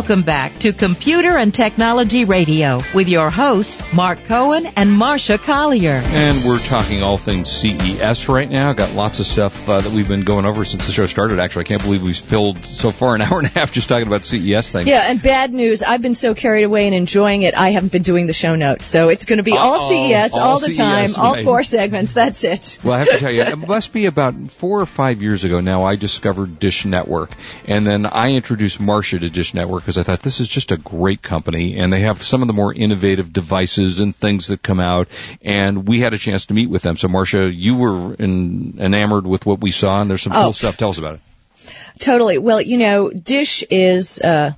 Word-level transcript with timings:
Welcome 0.00 0.22
back 0.22 0.58
to 0.60 0.72
Computer 0.72 1.36
and 1.36 1.52
Technology 1.52 2.24
Radio 2.24 2.80
with 2.94 3.10
your 3.10 3.28
hosts, 3.28 3.92
Mark 3.92 4.24
Cohen 4.24 4.64
and 4.64 4.88
Marsha 4.88 5.38
Collier. 5.38 6.00
And 6.02 6.42
we're 6.48 6.58
talking 6.58 7.02
all 7.02 7.18
things 7.18 7.50
CES 7.50 8.26
right 8.30 8.50
now. 8.50 8.72
Got 8.72 8.94
lots 8.94 9.20
of 9.20 9.26
stuff 9.26 9.68
uh, 9.68 9.78
that 9.78 9.92
we've 9.92 10.08
been 10.08 10.22
going 10.22 10.46
over 10.46 10.64
since 10.64 10.86
the 10.86 10.92
show 10.92 11.04
started. 11.04 11.38
Actually, 11.38 11.66
I 11.66 11.68
can't 11.68 11.82
believe 11.82 12.02
we've 12.02 12.16
filled 12.16 12.64
so 12.64 12.92
far 12.92 13.14
an 13.14 13.20
hour 13.20 13.40
and 13.40 13.48
a 13.48 13.50
half 13.50 13.72
just 13.72 13.90
talking 13.90 14.06
about 14.06 14.24
CES 14.24 14.72
things. 14.72 14.86
Yeah, 14.86 15.02
and 15.02 15.20
bad 15.22 15.52
news. 15.52 15.82
I've 15.82 16.00
been 16.00 16.14
so 16.14 16.34
carried 16.34 16.64
away 16.64 16.86
and 16.86 16.94
enjoying 16.94 17.42
it, 17.42 17.54
I 17.54 17.72
haven't 17.72 17.92
been 17.92 18.02
doing 18.02 18.26
the 18.26 18.32
show 18.32 18.54
notes. 18.54 18.86
So 18.86 19.10
it's 19.10 19.26
going 19.26 19.36
to 19.36 19.42
be 19.42 19.52
all 19.52 19.74
Uh-oh, 19.74 20.08
CES 20.08 20.32
all, 20.32 20.40
all 20.40 20.58
the 20.60 20.68
CES, 20.68 20.76
time, 20.78 21.10
all 21.18 21.36
four 21.44 21.62
segments. 21.62 22.14
That's 22.14 22.42
it. 22.42 22.78
Well, 22.82 22.94
I 22.94 23.00
have 23.00 23.10
to 23.10 23.18
tell 23.18 23.32
you, 23.32 23.42
it 23.42 23.58
must 23.58 23.92
be 23.92 24.06
about 24.06 24.50
four 24.50 24.80
or 24.80 24.86
five 24.86 25.20
years 25.20 25.44
ago 25.44 25.60
now. 25.60 25.84
I 25.84 25.96
discovered 25.96 26.58
Dish 26.58 26.86
Network, 26.86 27.32
and 27.66 27.86
then 27.86 28.06
I 28.06 28.32
introduced 28.32 28.80
Marsha 28.80 29.20
to 29.20 29.28
Dish 29.28 29.52
Network 29.52 29.89
because 29.90 29.98
I 29.98 30.04
thought 30.04 30.22
this 30.22 30.38
is 30.38 30.46
just 30.46 30.70
a 30.70 30.76
great 30.76 31.20
company, 31.20 31.76
and 31.76 31.92
they 31.92 32.00
have 32.02 32.22
some 32.22 32.42
of 32.42 32.46
the 32.46 32.54
more 32.54 32.72
innovative 32.72 33.32
devices 33.32 33.98
and 33.98 34.14
things 34.14 34.46
that 34.46 34.62
come 34.62 34.78
out. 34.78 35.08
And 35.42 35.88
we 35.88 35.98
had 35.98 36.14
a 36.14 36.18
chance 36.18 36.46
to 36.46 36.54
meet 36.54 36.70
with 36.70 36.82
them. 36.82 36.96
So, 36.96 37.08
Marsha, 37.08 37.52
you 37.52 37.74
were 37.74 38.14
in, 38.14 38.76
enamored 38.78 39.26
with 39.26 39.46
what 39.46 39.60
we 39.60 39.72
saw, 39.72 40.00
and 40.00 40.08
there's 40.08 40.22
some 40.22 40.32
Oh. 40.32 40.44
cool 40.44 40.52
stuff. 40.52 40.76
Tell 40.76 40.90
us 40.90 40.98
about 40.98 41.14
it. 41.16 41.20
Totally. 41.98 42.38
Well, 42.38 42.62
you 42.62 42.78
know, 42.78 43.10
Dish 43.10 43.64
is 43.68 44.20
uh, 44.20 44.52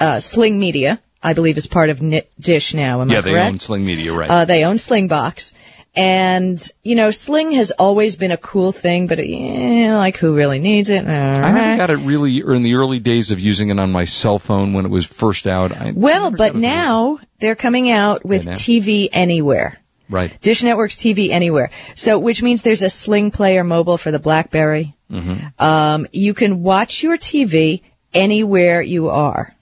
uh, 0.00 0.18
Sling 0.18 0.58
Media. 0.58 1.00
I 1.22 1.34
believe 1.34 1.56
is 1.56 1.68
part 1.68 1.90
of 1.90 2.02
Dish 2.40 2.74
now. 2.74 3.00
Am 3.00 3.08
yeah, 3.08 3.18
I 3.18 3.20
they 3.20 3.38
own 3.38 3.60
Sling 3.60 3.86
Media, 3.86 4.12
right? 4.12 4.28
Uh, 4.28 4.44
they 4.44 4.64
own 4.64 4.76
Slingbox. 4.76 5.52
And, 5.94 6.72
you 6.82 6.94
know, 6.94 7.10
Sling 7.10 7.52
has 7.52 7.70
always 7.70 8.16
been 8.16 8.30
a 8.30 8.38
cool 8.38 8.72
thing, 8.72 9.08
but, 9.08 9.18
eh, 9.20 9.94
like, 9.94 10.16
who 10.16 10.34
really 10.34 10.58
needs 10.58 10.88
it? 10.88 11.04
I 11.04 11.52
never 11.52 11.76
got 11.76 11.90
it 11.90 11.96
really 11.96 12.42
or 12.42 12.54
in 12.54 12.62
the 12.62 12.76
early 12.76 12.98
days 12.98 13.30
of 13.30 13.40
using 13.40 13.68
it 13.68 13.78
on 13.78 13.92
my 13.92 14.06
cell 14.06 14.38
phone 14.38 14.72
when 14.72 14.86
it 14.86 14.90
was 14.90 15.04
first 15.04 15.46
out. 15.46 15.76
I 15.76 15.92
Well, 15.94 16.30
but 16.30 16.54
now 16.54 17.18
they're 17.40 17.56
coming 17.56 17.90
out 17.90 18.24
with 18.24 18.46
now. 18.46 18.52
TV 18.52 19.10
Anywhere. 19.12 19.78
right. 20.08 20.40
Dish 20.40 20.62
Network's 20.62 20.96
TV 20.96 21.28
Anywhere. 21.28 21.70
So, 21.94 22.18
which 22.18 22.42
means 22.42 22.62
there's 22.62 22.82
a 22.82 22.88
Sling 22.88 23.30
Player 23.30 23.62
mobile 23.62 23.98
for 23.98 24.10
the 24.10 24.18
BlackBerry. 24.18 24.94
Mm-hmm. 25.10 25.62
Um, 25.62 26.06
you 26.12 26.32
can 26.32 26.62
watch 26.62 27.02
your 27.02 27.18
TV 27.18 27.82
anywhere 28.14 28.80
you 28.80 29.10
are, 29.10 29.54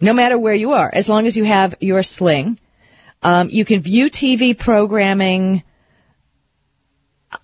no 0.00 0.12
matter 0.12 0.38
where 0.38 0.54
you 0.54 0.72
are, 0.72 0.88
as 0.92 1.08
long 1.08 1.26
as 1.26 1.36
you 1.36 1.42
have 1.42 1.74
your 1.80 2.04
Sling. 2.04 2.60
Um, 3.24 3.48
you 3.50 3.64
can 3.64 3.80
view 3.80 4.10
TV 4.10 4.56
programming. 4.56 5.62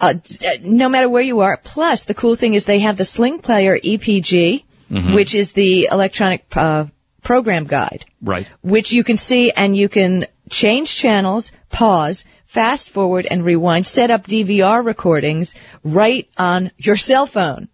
Uh, 0.00 0.14
uh, 0.46 0.50
no 0.62 0.88
matter 0.88 1.08
where 1.08 1.22
you 1.22 1.40
are. 1.40 1.56
Plus, 1.56 2.04
the 2.04 2.14
cool 2.14 2.36
thing 2.36 2.54
is 2.54 2.64
they 2.64 2.78
have 2.80 2.96
the 2.96 3.04
Sling 3.04 3.40
Player 3.40 3.76
EPG, 3.78 4.64
Mm-hmm. 4.90 5.14
which 5.14 5.36
is 5.36 5.52
the 5.52 5.88
electronic 5.92 6.44
uh, 6.56 6.86
program 7.22 7.64
guide 7.64 8.04
Right. 8.20 8.48
which 8.60 8.90
you 8.90 9.04
can 9.04 9.16
see 9.16 9.52
and 9.52 9.76
you 9.76 9.88
can 9.88 10.26
change 10.50 10.96
channels, 10.96 11.52
pause, 11.68 12.24
fast 12.44 12.90
forward 12.90 13.24
and 13.30 13.44
rewind, 13.44 13.86
set 13.86 14.10
up 14.10 14.26
DVR 14.26 14.84
recordings 14.84 15.54
right 15.84 16.28
on 16.36 16.72
your 16.76 16.96
cell 16.96 17.26
phone. 17.26 17.68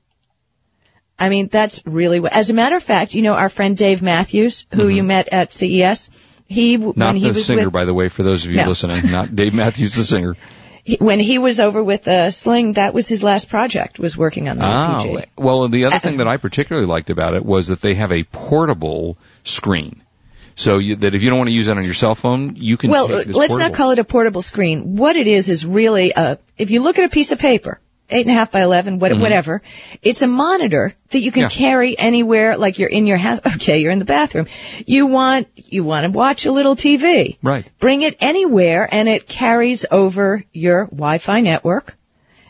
I 1.18 1.30
mean, 1.30 1.48
that's 1.50 1.80
really 1.86 2.20
what, 2.20 2.36
as 2.36 2.50
a 2.50 2.54
matter 2.54 2.76
of 2.76 2.82
fact, 2.82 3.14
you 3.14 3.22
know, 3.22 3.32
our 3.32 3.48
friend 3.48 3.78
Dave 3.78 4.02
Matthews, 4.02 4.66
who 4.74 4.88
you 4.88 5.02
met 5.02 5.28
at 5.32 5.54
CES, 5.54 6.10
he, 6.46 6.76
Not 6.76 7.14
he 7.16 7.22
the 7.22 7.28
was 7.28 7.44
singer, 7.46 7.64
with, 7.64 7.72
by 7.72 7.84
the 7.84 7.94
way, 7.94 8.08
for 8.08 8.22
those 8.22 8.44
of 8.44 8.50
you 8.50 8.58
No. 8.58 8.68
listening. 8.68 9.10
Not 9.10 9.34
Dave 9.34 9.54
Matthews, 9.54 9.94
the 9.94 10.04
singer. 10.04 10.36
he- 10.84 10.96
when 11.00 11.18
he 11.20 11.38
was 11.38 11.58
over 11.60 11.82
with 11.82 12.06
uh, 12.06 12.30
Sling, 12.30 12.74
that 12.74 12.94
was 12.94 13.08
his 13.08 13.22
last 13.22 13.48
project, 13.48 13.98
was 13.98 14.16
working 14.16 14.48
on 14.48 14.58
the 14.58 14.64
Ah, 14.64 15.02
EPG. 15.04 15.26
well, 15.36 15.68
the 15.68 15.86
other 15.86 15.98
thing 15.98 16.18
that 16.18 16.28
I 16.28 16.36
particularly 16.36 16.86
liked 16.86 17.10
about 17.10 17.34
it 17.34 17.44
was 17.44 17.68
that 17.68 17.80
they 17.80 17.94
have 17.94 18.12
a 18.12 18.22
portable 18.24 19.16
screen. 19.44 20.02
So 20.58 20.78
you, 20.78 20.96
that 20.96 21.14
if 21.14 21.22
you 21.22 21.28
don't 21.28 21.38
want 21.38 21.48
to 21.50 21.54
use 21.54 21.66
that 21.66 21.76
on 21.76 21.84
your 21.84 21.92
cell 21.92 22.14
phone, 22.14 22.56
you 22.56 22.78
can 22.78 22.90
Well, 22.90 23.08
let's 23.08 23.30
portable. 23.30 23.58
not 23.58 23.74
call 23.74 23.90
it 23.90 23.98
a 23.98 24.04
portable 24.04 24.40
screen. 24.40 24.96
What 24.96 25.16
it 25.16 25.26
is 25.26 25.50
is 25.50 25.66
really 25.66 26.12
a, 26.16 26.38
if 26.56 26.70
you 26.70 26.80
look 26.80 26.98
at 26.98 27.04
a 27.04 27.10
piece 27.10 27.30
of 27.32 27.38
paper, 27.38 27.78
eight 28.10 28.26
and 28.26 28.30
a 28.30 28.34
half 28.38 28.50
by 28.52 28.62
eleven, 28.62 28.98
what, 28.98 29.16
whatever, 29.18 29.62
it's 30.02 30.22
a 30.22 30.26
monitor 30.26 30.94
that 31.10 31.18
you 31.18 31.32
can 31.32 31.44
Mm-hmm. 31.44 31.62
Yeah. 31.62 31.68
carry 31.70 31.98
anywhere, 31.98 32.56
like 32.56 32.78
you're 32.78 32.88
in 32.88 33.06
your 33.06 33.16
house. 33.18 33.40
Okay, 33.56 33.78
you're 33.78 33.90
in 33.92 33.98
the 33.98 34.04
bathroom. 34.04 34.46
You 34.86 35.06
want, 35.06 35.48
you 35.54 35.82
want 35.84 36.04
to 36.04 36.10
watch 36.10 36.46
a 36.46 36.52
little 36.52 36.76
TV. 36.76 37.36
Right. 37.42 37.66
Bring 37.78 38.02
it 38.02 38.16
anywhere 38.20 38.88
and 38.90 39.08
it 39.08 39.26
carries 39.26 39.84
over 39.90 40.44
your 40.52 40.84
Wi-Fi 40.86 41.40
network 41.40 41.96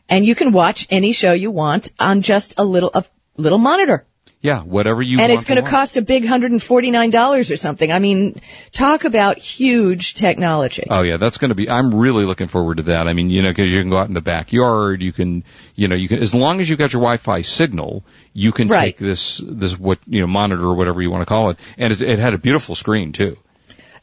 and 0.09 0.25
you 0.25 0.35
can 0.35 0.53
watch 0.53 0.87
any 0.91 1.13
show 1.13 1.33
you 1.33 1.51
want 1.51 1.91
on 1.99 2.21
just 2.23 2.55
a 2.59 2.65
little, 2.65 2.91
a 2.95 3.05
little 3.37 3.59
monitor 3.59 4.05
Yeah, 4.47 4.63
whatever 4.63 5.03
you 5.03 5.19
and 5.19 5.33
it's 5.33 5.45
going 5.45 5.61
to 5.61 5.69
cost 5.69 5.97
a 5.97 6.03
big 6.03 6.23
$149 6.23 7.51
or 7.51 7.57
something. 7.57 7.91
I 7.91 7.99
mean, 7.99 8.41
talk 8.71 9.03
about 9.03 9.39
huge 9.39 10.15
technology. 10.15 10.85
Oh 10.89 11.03
yeah, 11.03 11.17
that's 11.17 11.39
going 11.39 11.49
to 11.49 11.57
be. 11.57 11.69
I'm 11.69 11.93
really 11.93 12.25
looking 12.25 12.47
forward 12.47 12.77
to 12.77 12.85
that. 12.85 13.09
I 13.09 13.13
mean, 13.13 13.29
you 13.29 13.43
know, 13.43 13.51
because 13.51 13.73
you 13.73 13.81
can 13.81 13.91
go 13.91 13.97
out 13.97 14.07
in 14.07 14.15
the 14.15 14.21
backyard. 14.21 15.03
You 15.03 15.11
can, 15.11 15.43
you 15.75 15.89
know, 15.89 15.97
you 15.97 16.07
can 16.07 16.21
as 16.21 16.33
long 16.33 16.61
as 16.61 16.71
you've 16.71 16.79
got 16.79 16.93
your 16.93 17.03
Wi-Fi 17.03 17.41
signal, 17.41 18.05
you 18.33 18.53
can 18.53 18.69
Right. 18.69 18.97
take 18.97 18.99
this 18.99 19.43
this 19.45 19.77
what 19.77 19.99
you 20.07 20.21
know 20.21 20.29
monitor 20.29 20.63
or 20.63 20.77
whatever 20.77 21.03
you 21.03 21.11
want 21.11 21.23
to 21.23 21.27
call 21.27 21.51
it, 21.51 21.59
and 21.77 21.93
it, 21.93 22.01
it 22.01 22.21
had 22.21 22.33
a 22.33 22.39
beautiful 22.39 22.77
screen 22.77 23.11
too. 23.11 23.37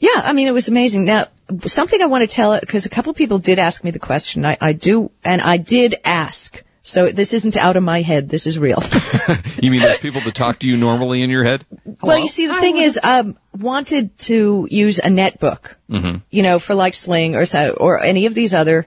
Yeah, 0.01 0.21
I 0.25 0.33
mean, 0.33 0.49
it 0.49 0.53
was 0.53 0.67
amazing. 0.67 1.05
Now, 1.05 1.27
something 1.67 2.01
I 2.01 2.07
want 2.07 2.29
to 2.29 2.35
tell, 2.35 2.59
because 2.59 2.85
a 2.85 2.89
couple 2.89 3.13
people 3.13 3.39
did 3.39 3.59
ask 3.59 3.81
me 3.81 3.91
the 3.91 3.99
question. 3.99 4.45
I, 4.45 4.57
I 4.59 4.73
do, 4.73 5.09
and 5.23 5.41
I 5.41 5.55
did 5.55 5.95
ask. 6.03 6.61
So 6.85 7.09
this 7.09 7.33
isn't 7.33 7.55
out 7.55 7.77
of 7.77 7.83
my 7.83 8.01
head. 8.01 8.27
This 8.29 8.45
is 8.45 8.59
real. 8.59 8.81
You 9.63 9.71
mean 9.71 9.79
there's 9.79 9.99
people 9.99 10.19
that 10.21 10.35
talk 10.35 10.59
to 10.59 10.67
you 10.67 10.75
normally 10.75 11.21
in 11.21 11.29
your 11.29 11.45
head? 11.45 11.65
well, 12.01 12.19
you 12.19 12.27
see, 12.27 12.47
the 12.47 12.59
thing 12.59 12.77
is, 12.77 12.99
um, 13.01 13.37
wanted 13.57 14.17
to 14.29 14.67
use 14.69 14.99
a 14.99 15.07
netbook, 15.07 15.75
Mm-hmm. 15.89 16.17
you 16.29 16.43
know, 16.43 16.59
for 16.59 16.75
like 16.75 16.93
Sling 16.93 17.35
or 17.35 17.45
so, 17.45 17.69
or 17.79 17.99
any 18.01 18.25
of 18.25 18.33
these 18.33 18.53
other 18.53 18.85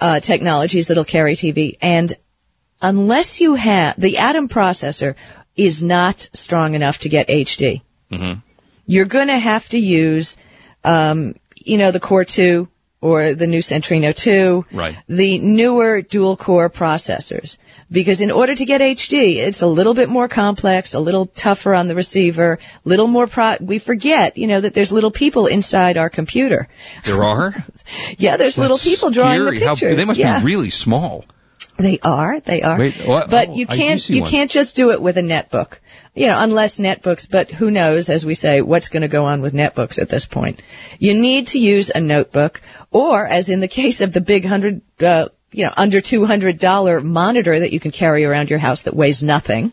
uh, 0.00 0.20
technologies 0.20 0.88
that'll 0.88 1.04
carry 1.04 1.34
TV, 1.34 1.76
and 1.82 2.16
unless 2.80 3.40
you 3.42 3.54
have 3.54 4.00
the 4.00 4.16
Atom 4.18 4.48
processor 4.48 5.14
is 5.56 5.82
not 5.82 6.26
strong 6.32 6.74
enough 6.74 7.00
to 7.00 7.08
get 7.10 7.28
HD. 7.28 7.82
Mhm. 8.10 8.42
You're 8.86 9.04
going 9.04 9.26
to 9.28 9.38
have 9.38 9.68
to 9.70 9.78
use, 9.78 10.38
um, 10.84 11.34
you 11.56 11.76
know, 11.76 11.90
the 11.90 12.00
Core 12.00 12.24
2 12.24 12.68
or 13.00 13.34
the 13.34 13.46
new 13.46 13.60
Centrino 13.60 14.14
2, 14.14 14.64
Right. 14.72 14.96
the 15.08 15.38
newer 15.38 16.02
dual 16.02 16.36
core 16.36 16.68
processors. 16.68 17.56
Because 17.90 18.20
in 18.20 18.30
order 18.30 18.54
to 18.54 18.64
get 18.66 18.80
HD, 18.80 19.36
it's 19.36 19.62
a 19.62 19.66
little 19.66 19.94
bit 19.94 20.08
more 20.08 20.28
complex, 20.28 20.94
a 20.94 21.00
little 21.00 21.26
tougher 21.26 21.74
on 21.74 21.86
the 21.88 21.94
receiver, 21.94 22.58
little 22.84 23.06
more 23.06 23.26
pro, 23.26 23.56
we 23.60 23.78
forget, 23.78 24.36
you 24.36 24.46
know, 24.46 24.60
that 24.60 24.74
there's 24.74 24.92
little 24.92 25.10
people 25.12 25.46
inside 25.46 25.96
our 25.96 26.10
computer. 26.10 26.68
There 27.04 27.22
are 27.22 27.54
Yeah, 28.18 28.36
there's 28.36 28.58
little 28.58 28.76
people 28.78 29.10
drawing 29.10 29.40
scary. 29.40 29.58
the 29.60 29.66
How- 29.66 29.72
pictures. 29.74 29.96
they 29.96 30.04
must 30.04 30.18
yeah. 30.20 30.40
be 30.40 30.46
really 30.46 30.70
small. 30.70 31.24
They 31.78 32.00
are, 32.02 32.40
they 32.40 32.62
are. 32.62 32.76
Wait? 32.78 32.94
But 33.06 33.50
Oh, 33.50 33.54
you 33.54 33.66
can't, 33.66 34.06
you 34.10 34.22
one. 34.22 34.30
can't 34.30 34.50
just 34.50 34.74
do 34.74 34.90
it 34.90 35.00
with 35.00 35.16
a 35.16 35.22
netbook. 35.22 35.74
You 36.18 36.26
know, 36.26 36.38
unless 36.38 36.80
netbooks, 36.80 37.30
but 37.30 37.50
who 37.50 37.70
knows, 37.70 38.10
as 38.10 38.26
we 38.26 38.34
say, 38.34 38.60
what's 38.60 38.88
going 38.88 39.02
to 39.02 39.08
go 39.08 39.26
on 39.26 39.40
with 39.40 39.52
netbooks 39.52 40.00
at 40.00 40.08
this 40.08 40.26
point. 40.26 40.60
You 40.98 41.14
need 41.14 41.48
to 41.48 41.58
use 41.58 41.90
a 41.94 42.00
notebook, 42.00 42.60
or 42.90 43.24
as 43.26 43.48
in 43.50 43.60
the 43.60 43.68
case 43.68 44.00
of 44.00 44.12
the 44.12 44.20
big 44.20 44.44
hundred, 44.44 44.82
uh, 45.00 45.28
you 45.52 45.64
know, 45.64 45.72
under 45.76 46.00
$200 46.00 47.04
monitor 47.04 47.60
that 47.60 47.72
you 47.72 47.80
can 47.80 47.92
carry 47.92 48.24
around 48.24 48.50
your 48.50 48.58
house 48.58 48.82
that 48.82 48.96
weighs 48.96 49.22
nothing. 49.22 49.72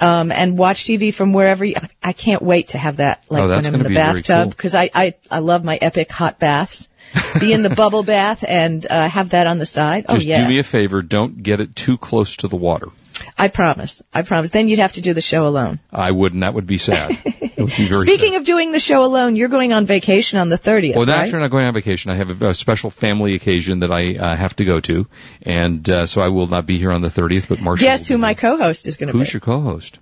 Um, 0.00 0.32
and 0.32 0.58
watch 0.58 0.84
TV 0.84 1.14
from 1.14 1.32
wherever 1.32 1.64
you, 1.64 1.76
I 2.02 2.12
can't 2.12 2.42
wait 2.42 2.68
to 2.68 2.78
have 2.78 2.96
that, 2.98 3.22
like 3.30 3.44
Oh, 3.44 3.48
when 3.48 3.64
I'm 3.64 3.74
in 3.74 3.82
the 3.84 3.88
be 3.88 3.94
bathtub, 3.94 4.44
cool. 4.44 4.50
because 4.50 4.74
I, 4.74 4.90
I, 4.92 5.14
I 5.30 5.38
love 5.38 5.64
my 5.64 5.76
epic 5.80 6.10
hot 6.10 6.38
baths. 6.38 6.88
Be 7.40 7.52
in 7.52 7.62
the 7.62 7.70
bubble 7.70 8.02
bath 8.02 8.44
and, 8.46 8.84
uh, 8.90 9.08
have 9.08 9.30
that 9.30 9.46
on 9.46 9.58
the 9.58 9.66
side. 9.66 10.06
Just 10.10 10.26
oh 10.26 10.28
yeah. 10.28 10.38
do 10.38 10.48
me 10.48 10.58
a 10.58 10.64
favor. 10.64 11.00
Don't 11.00 11.42
get 11.42 11.60
it 11.60 11.76
too 11.76 11.96
close 11.96 12.36
to 12.38 12.48
the 12.48 12.56
water. 12.56 12.88
I 13.36 13.48
promise. 13.48 14.02
I 14.12 14.22
promise. 14.22 14.50
Then 14.50 14.68
you'd 14.68 14.78
have 14.78 14.92
to 14.94 15.00
do 15.00 15.12
the 15.14 15.20
show 15.20 15.46
alone. 15.46 15.80
I 15.92 16.10
wouldn't. 16.10 16.40
That 16.42 16.54
would 16.54 16.66
be 16.66 16.78
sad. 16.78 17.18
Would 17.56 17.68
be 17.68 17.86
Speaking 17.92 18.32
sad. 18.32 18.40
of 18.40 18.44
doing 18.44 18.72
the 18.72 18.80
show 18.80 19.04
alone, 19.04 19.36
you're 19.36 19.48
going 19.48 19.72
on 19.72 19.86
vacation 19.86 20.38
on 20.40 20.48
the 20.48 20.58
30th, 20.58 20.96
Well, 20.96 21.06
right? 21.06 21.20
actually, 21.20 21.36
I'm 21.36 21.42
not 21.42 21.50
going 21.52 21.64
on 21.66 21.72
vacation. 21.72 22.10
I 22.10 22.16
have 22.16 22.42
a, 22.42 22.48
a 22.48 22.54
special 22.54 22.90
family 22.90 23.34
occasion 23.36 23.78
that 23.80 23.92
I 23.92 24.16
uh, 24.16 24.36
have 24.36 24.56
to 24.56 24.64
go 24.64 24.80
to, 24.80 25.06
and 25.42 25.88
uh, 25.88 26.04
so 26.06 26.20
I 26.20 26.28
will 26.28 26.48
not 26.48 26.66
be 26.66 26.78
here 26.78 26.90
on 26.90 27.00
the 27.00 27.08
30th. 27.08 27.48
But 27.48 27.58
Marsha, 27.60 27.80
Guess 27.80 28.08
who 28.08 28.18
my 28.18 28.34
co-host 28.34 28.86
is 28.88 28.96
going 28.96 29.06
to 29.06 29.12
be? 29.14 29.20
Who's 29.20 29.32
your 29.32 29.40
co-host? 29.40 29.98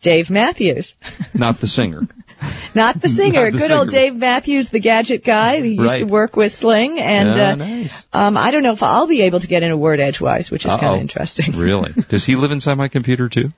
Dave 0.00 0.30
Matthews. 0.30 0.94
Not 1.34 1.58
the 1.58 1.66
singer. 1.66 2.02
Not 2.74 3.00
the 3.00 3.08
singer. 3.08 3.50
Not 3.50 3.52
the 3.52 3.58
Good 3.58 3.72
old. 3.72 3.90
Dave 3.90 4.16
Matthews, 4.16 4.70
the 4.70 4.80
gadget 4.80 5.24
guy 5.24 5.60
He 5.60 5.74
used 5.74 5.98
to 5.98 6.04
work 6.04 6.36
with 6.36 6.52
Sling. 6.52 6.98
And 6.98 7.28
uh, 7.28 7.54
nice. 7.56 8.06
um, 8.12 8.36
I 8.36 8.50
don't 8.50 8.62
know 8.62 8.72
if 8.72 8.82
I'll 8.82 9.06
be 9.06 9.22
able 9.22 9.40
to 9.40 9.46
get 9.46 9.62
in 9.62 9.70
a 9.70 9.76
word 9.76 10.00
edgewise, 10.00 10.50
which 10.50 10.64
is 10.64 10.72
kind 10.72 10.96
of 10.96 11.00
interesting. 11.00 11.52
Really? 11.52 11.92
Does 12.08 12.24
he 12.24 12.36
live 12.36 12.52
inside 12.52 12.74
my 12.74 12.88
computer 12.88 13.28
too? 13.28 13.52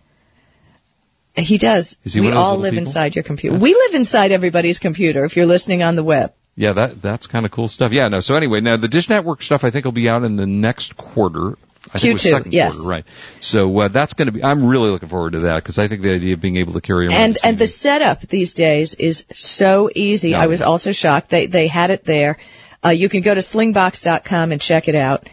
He 1.37 1.59
does. 1.59 1.97
Is 2.05 2.15
he 2.15 2.21
we 2.21 2.31
all 2.31 2.59
live 2.59 2.73
people? 2.73 2.87
inside 2.87 3.17
your 3.17 3.25
computer. 3.25 3.59
We 3.59 3.75
live 3.75 3.95
inside 3.95 4.31
everybody's 4.31 4.79
computer 4.79 5.25
if 5.25 5.37
you're 5.37 5.47
listening 5.47 5.83
on 5.83 5.97
the 5.97 6.05
web. 6.05 6.33
Yeah, 6.57 6.73
that 6.75 7.03
that's 7.03 7.27
kind 7.27 7.45
of 7.45 7.51
cool 7.51 7.67
stuff. 7.67 7.93
Yeah, 7.93 8.07
no. 8.07 8.21
So 8.21 8.37
anyway, 8.37 8.61
now 8.61 8.77
the 8.77 8.87
Dish 8.87 9.09
Network 9.09 9.43
stuff 9.43 9.65
I 9.65 9.71
think 9.71 9.85
will 9.85 9.93
be 9.93 10.09
out 10.09 10.23
in 10.23 10.37
the 10.37 10.47
next 10.47 10.97
quarter. 10.97 11.59
I 11.95 11.99
think 11.99 12.11
it 12.11 12.13
was 12.15 12.23
Q2, 12.23 12.31
second 12.31 12.53
yes. 12.53 12.77
quarter, 12.77 12.91
right? 12.91 13.05
So 13.41 13.79
uh, 13.79 13.89
that's 13.89 14.15
going 14.15 14.27
to 14.27 14.33
be. 14.33 14.43
I'm 14.43 14.67
really 14.67 14.91
looking 14.91 15.09
forward 15.09 15.33
to 15.33 15.41
that 15.41 15.63
because 15.63 15.79
I 15.79 15.87
think 15.87 16.03
the 16.03 16.13
idea 16.13 16.35
of 16.35 16.41
being 16.41 16.57
able 16.57 16.73
to 16.73 16.81
carry 16.81 17.07
around 17.07 17.17
and 17.17 17.35
the 17.35 17.47
and 17.47 17.59
the 17.59 17.67
setup 17.67 18.21
these 18.23 18.55
days 18.55 18.95
is 18.95 19.25
so 19.33 19.89
easy. 19.95 20.31
Yeah. 20.31 20.41
I 20.41 20.47
was 20.49 20.61
also 20.61 20.93
shocked 20.93 21.31
they 21.31 21.47
they 21.47 21.69
had 21.69 21.91
it 21.91 22.05
there. 22.05 22.39
Uh, 22.85 22.91
you 22.91 23.09
can 23.09 23.23
go 23.23 23.33
to 23.33 23.41
slingbox.com 23.41 24.53
and 24.53 24.61
check 24.61 24.89
it 24.89 24.95
out. 24.95 25.29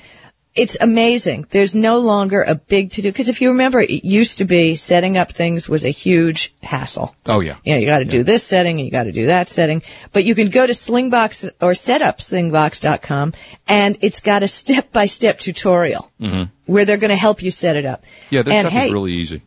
It's 0.54 0.76
amazing. 0.80 1.46
There's 1.50 1.78
no 1.78 2.00
longer 2.00 2.44
a 2.44 2.56
big 2.56 2.92
to 2.92 3.02
do 3.02 3.10
because 3.10 3.30
if 3.30 3.42
you 3.42 3.50
remember, 3.52 3.80
it 3.80 4.04
used 4.04 4.40
to 4.40 4.46
be 4.46 4.76
setting 4.76 5.18
up 5.18 5.32
things 5.32 5.70
was 5.70 5.86
a 5.86 5.90
huge 5.90 6.54
hassle. 6.62 7.16
Oh 7.26 7.40
yeah. 7.40 7.56
You 7.64 7.74
know, 7.74 7.80
you 7.80 7.86
got 7.86 8.00
to 8.00 8.06
do 8.06 8.24
this 8.24 8.44
setting 8.44 8.78
and 8.78 8.86
you 8.86 8.92
got 8.92 9.04
to 9.04 9.14
do 9.14 9.28
that 9.28 9.48
setting. 9.48 9.82
But 10.12 10.26
you 10.26 10.36
can 10.36 10.50
go 10.50 10.68
to 10.68 10.74
Slingbox 10.74 11.52
or 11.62 11.74
set 11.74 12.02
up 12.02 12.18
slingbox.com 12.18 13.34
and 13.66 13.98
it's 14.02 14.20
got 14.20 14.44
a 14.44 14.48
step 14.48 14.92
by 14.92 15.06
step 15.06 15.40
tutorial 15.40 16.12
where 16.66 16.84
they're 16.84 16.98
going 16.98 17.10
to 17.10 17.16
help 17.16 17.42
you 17.42 17.52
set 17.52 17.78
it 17.78 17.86
up. 17.86 18.02
Mm-hmm. 18.02 18.36
Yeah, 18.36 18.42
their 18.42 18.54
and 18.54 18.68
stuff 18.68 18.74
hey, 18.74 18.88
is 18.88 18.94
really 18.94 19.14
easy. 19.14 19.42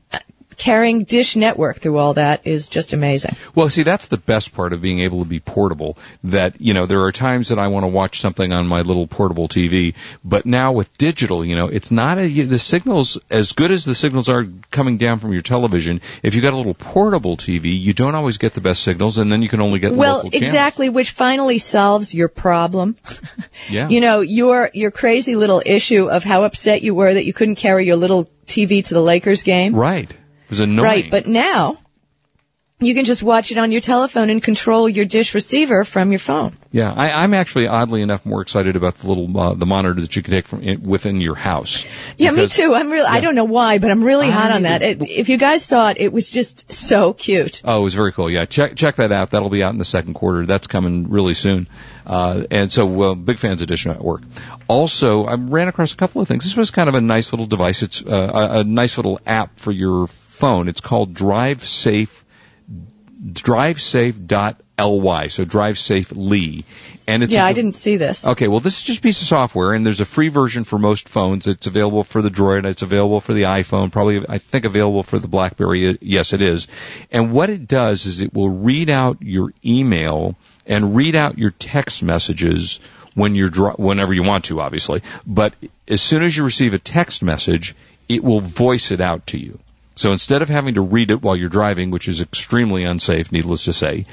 Carrying 0.57 1.05
Dish 1.05 1.37
Network 1.37 1.79
through 1.81 1.99
all 1.99 2.15
that 2.15 2.47
is 2.47 2.69
just 2.69 2.93
amazing. 2.93 3.37
Well, 3.55 3.69
see, 3.69 3.83
that's 3.83 4.07
the 4.07 4.17
best 4.17 4.55
part 4.55 4.73
of 4.73 4.81
being 4.81 5.01
able 5.01 5.23
to 5.23 5.29
be 5.29 5.41
portable. 5.41 5.97
That, 6.25 6.61
you 6.61 6.75
know, 6.75 6.87
there 6.87 7.03
are 7.03 7.13
times 7.13 7.49
that 7.49 7.59
I 7.59 7.69
want 7.69 7.85
to 7.85 7.89
watch 7.89 8.21
something 8.21 8.53
on 8.53 8.67
my 8.67 8.83
little 8.83 9.07
portable 9.07 9.49
TV, 9.49 9.95
but 10.25 10.47
now 10.47 10.73
with 10.73 10.97
digital, 10.99 11.45
you 11.45 11.57
know, 11.57 11.69
it's 11.69 11.91
not 11.91 12.19
a, 12.19 12.29
the 12.43 12.59
signals, 12.59 13.19
as 13.31 13.53
good 13.53 13.71
as 13.71 13.85
the 13.85 13.95
signals 13.95 14.29
are 14.29 14.47
coming 14.71 14.97
down 14.99 15.19
from 15.19 15.33
your 15.33 15.43
television, 15.43 16.01
if 16.23 16.35
you've 16.35 16.43
got 16.43 16.53
a 16.53 16.57
little 16.57 16.75
portable 16.75 17.37
TV, 17.37 17.79
you 17.79 17.93
don't 17.93 18.15
always 18.15 18.39
get 18.39 18.55
the 18.55 18.61
best 18.61 18.83
signals, 18.83 19.19
and 19.19 19.31
then 19.31 19.43
you 19.43 19.49
can 19.49 19.61
only 19.61 19.79
get 19.79 19.93
Well, 19.93 20.17
local 20.17 20.31
channels. 20.31 20.49
exactly, 20.49 20.89
which 20.89 21.11
finally 21.11 21.59
solves 21.59 22.15
your 22.15 22.29
problem. 22.29 22.97
Yeah. 23.71 23.89
You 23.89 24.01
know, 24.01 24.21
your 24.21 24.71
your 24.75 24.91
crazy 24.91 25.37
little 25.37 25.63
issue 25.65 26.11
of 26.11 26.23
how 26.23 26.45
upset 26.45 26.83
you 26.83 26.95
were 26.95 27.15
that 27.15 27.25
you 27.25 27.33
couldn't 27.33 27.55
carry 27.55 27.87
your 27.87 27.97
little 27.97 28.29
TV 28.47 28.85
to 28.85 28.95
the 28.95 29.01
Lakers 29.01 29.43
game. 29.43 29.75
Right. 29.75 30.15
Was 30.55 30.61
annoying. 30.61 30.85
Right, 30.85 31.11
but 31.11 31.27
now 31.27 31.79
you 32.81 32.95
can 32.95 33.05
just 33.05 33.23
watch 33.23 33.51
it 33.51 33.59
on 33.59 33.73
your 33.73 33.81
telephone 33.81 34.31
and 34.31 34.43
control 34.43 34.89
your 34.89 35.05
dish 35.05 35.35
receiver 35.35 35.85
from 35.85 36.13
your 36.13 36.19
phone. 36.19 36.57
Yeah, 36.71 36.93
I, 36.93 37.23
I'm 37.23 37.33
actually 37.33 37.67
oddly 37.67 38.03
enough 38.03 38.27
more 38.27 38.43
excited 38.43 38.77
about 38.77 38.97
the 38.97 39.09
little 39.09 39.39
uh, 39.39 39.55
the 39.55 39.67
monitor 39.67 40.01
that 40.01 40.15
you 40.15 40.23
can 40.23 40.33
take 40.33 40.47
from 40.47 40.63
in, 40.63 40.83
within 40.83 41.21
your 41.21 41.35
house. 41.35 41.87
Yeah, 42.19 42.33
me 42.33 42.49
too. 42.49 42.75
I'm 42.75 42.91
really 42.91 43.07
I 43.07 43.21
don't 43.21 43.35
know 43.35 43.45
why, 43.45 43.79
but 43.79 43.91
I'm 43.91 44.03
really 44.03 44.29
hot 44.29 44.51
on 44.51 44.63
that. 44.63 44.83
It, 44.83 45.03
if 45.03 45.29
you 45.29 45.39
guys 45.39 45.65
saw 45.65 45.91
it, 45.91 45.97
it 45.99 46.13
was 46.13 46.31
just 46.31 46.73
so 46.73 47.13
cute. 47.13 47.63
Oh, 47.65 47.81
it 47.81 47.83
was 47.85 47.95
very 47.95 48.13
cool. 48.13 48.31
Yeah, 48.31 48.45
check 48.45 48.77
check 48.77 48.97
that 48.97 49.13
out. 49.13 49.31
That'll 49.31 49.51
be 49.51 49.63
out 49.63 49.73
in 49.73 49.79
the 49.79 49.85
second 49.85 50.15
quarter. 50.15 50.47
That's 50.47 50.67
coming 50.67 51.11
really 51.11 51.35
soon. 51.35 51.69
Uh, 52.07 52.45
and 52.51 52.71
so, 52.71 53.03
uh, 53.03 53.15
big 53.15 53.39
fans 53.39 53.63
of 53.63 53.69
Dish 53.69 53.87
Network. 53.87 54.23
Also, 54.69 55.25
I 55.25 55.35
ran 55.35 55.69
across 55.69 55.95
a 55.95 55.97
couple 55.97 56.21
of 56.21 56.29
things. 56.29 56.45
This 56.45 56.57
was 56.57 56.71
kind 56.71 56.89
of 56.89 56.95
a 56.95 57.01
nice 57.01 57.33
little 57.33 57.47
device. 57.47 57.83
It's 57.83 58.05
uh, 58.05 58.31
a, 58.35 58.61
a 58.61 58.65
nice 58.65 58.99
little 58.99 59.21
app 59.25 59.59
for 59.59 59.73
your 59.73 60.07
phone. 60.35 60.69
It's 60.69 60.81
called 60.81 61.15
Drive 61.15 61.67
Safe. 61.67 62.25
DriveSafe.ly. 63.25 65.29
So 65.29 65.45
Drive 65.45 65.79
Safe 65.79 66.13
Lee. 66.13 66.65
And 67.07 67.23
it's 67.23 67.33
Yeah, 67.33 67.47
I 67.47 67.55
didn't 67.55 67.75
see 67.75 67.97
this. 67.97 68.27
Okay, 68.27 68.49
well, 68.49 68.61
this 68.61 68.79
is 68.79 68.83
just 68.83 68.99
a 68.99 69.03
piece 69.03 69.23
of 69.23 69.29
software, 69.29 69.73
and 69.73 69.85
there's 69.85 70.01
a 70.01 70.05
free 70.05 70.29
version 70.29 70.65
for 70.65 70.79
most 70.79 71.09
phones. 71.09 71.47
It's 71.47 71.67
available 71.67 72.05
for 72.05 72.21
the 72.21 72.31
Droid. 72.31 72.67
It's 72.67 72.83
available 72.83 73.21
for 73.21 73.33
the 73.33 73.43
iPhone. 73.43 73.93
Probably, 73.93 74.25
I 74.29 74.39
think, 74.39 74.65
available 74.65 75.03
for 75.03 75.19
the 75.19 75.29
BlackBerry. 75.29 75.99
Yes, 76.01 76.33
it 76.33 76.43
is. 76.43 76.69
And 77.11 77.33
what 77.33 77.51
it 77.51 77.67
does 77.67 78.07
is 78.07 78.21
it 78.21 78.35
will 78.35 78.51
read 78.51 78.91
out 78.91 79.23
your 79.23 79.53
email 79.65 80.37
and 80.67 80.97
read 80.97 81.15
out 81.15 81.39
your 81.39 81.51
text 81.51 82.03
messages 82.03 82.81
when 83.15 83.35
you're 83.35 83.73
whenever 83.73 84.13
you 84.13 84.23
want 84.23 84.47
to, 84.47 84.61
obviously. 84.61 85.03
But 85.27 85.55
as 85.89 86.03
soon 86.03 86.23
as 86.23 86.37
you 86.37 86.45
receive 86.45 86.75
a 86.75 86.79
text 86.79 87.23
message, 87.23 87.75
it 88.09 88.23
will 88.23 88.41
voice 88.41 88.91
it 88.91 89.01
out 89.01 89.29
to 89.29 89.39
you. 89.39 89.59
So 89.97 90.11
instead 90.11 90.43
of 90.43 90.49
having 90.49 90.75
to 90.75 90.81
read 90.81 91.11
it 91.13 91.23
while 91.23 91.37
you're 91.37 91.49
driving, 91.49 91.91
which 91.91 92.09
is 92.09 92.21
extremely 92.21 92.83
unsafe, 92.83 93.31
needless 93.31 93.65
to 93.67 93.73
say, 93.73 94.07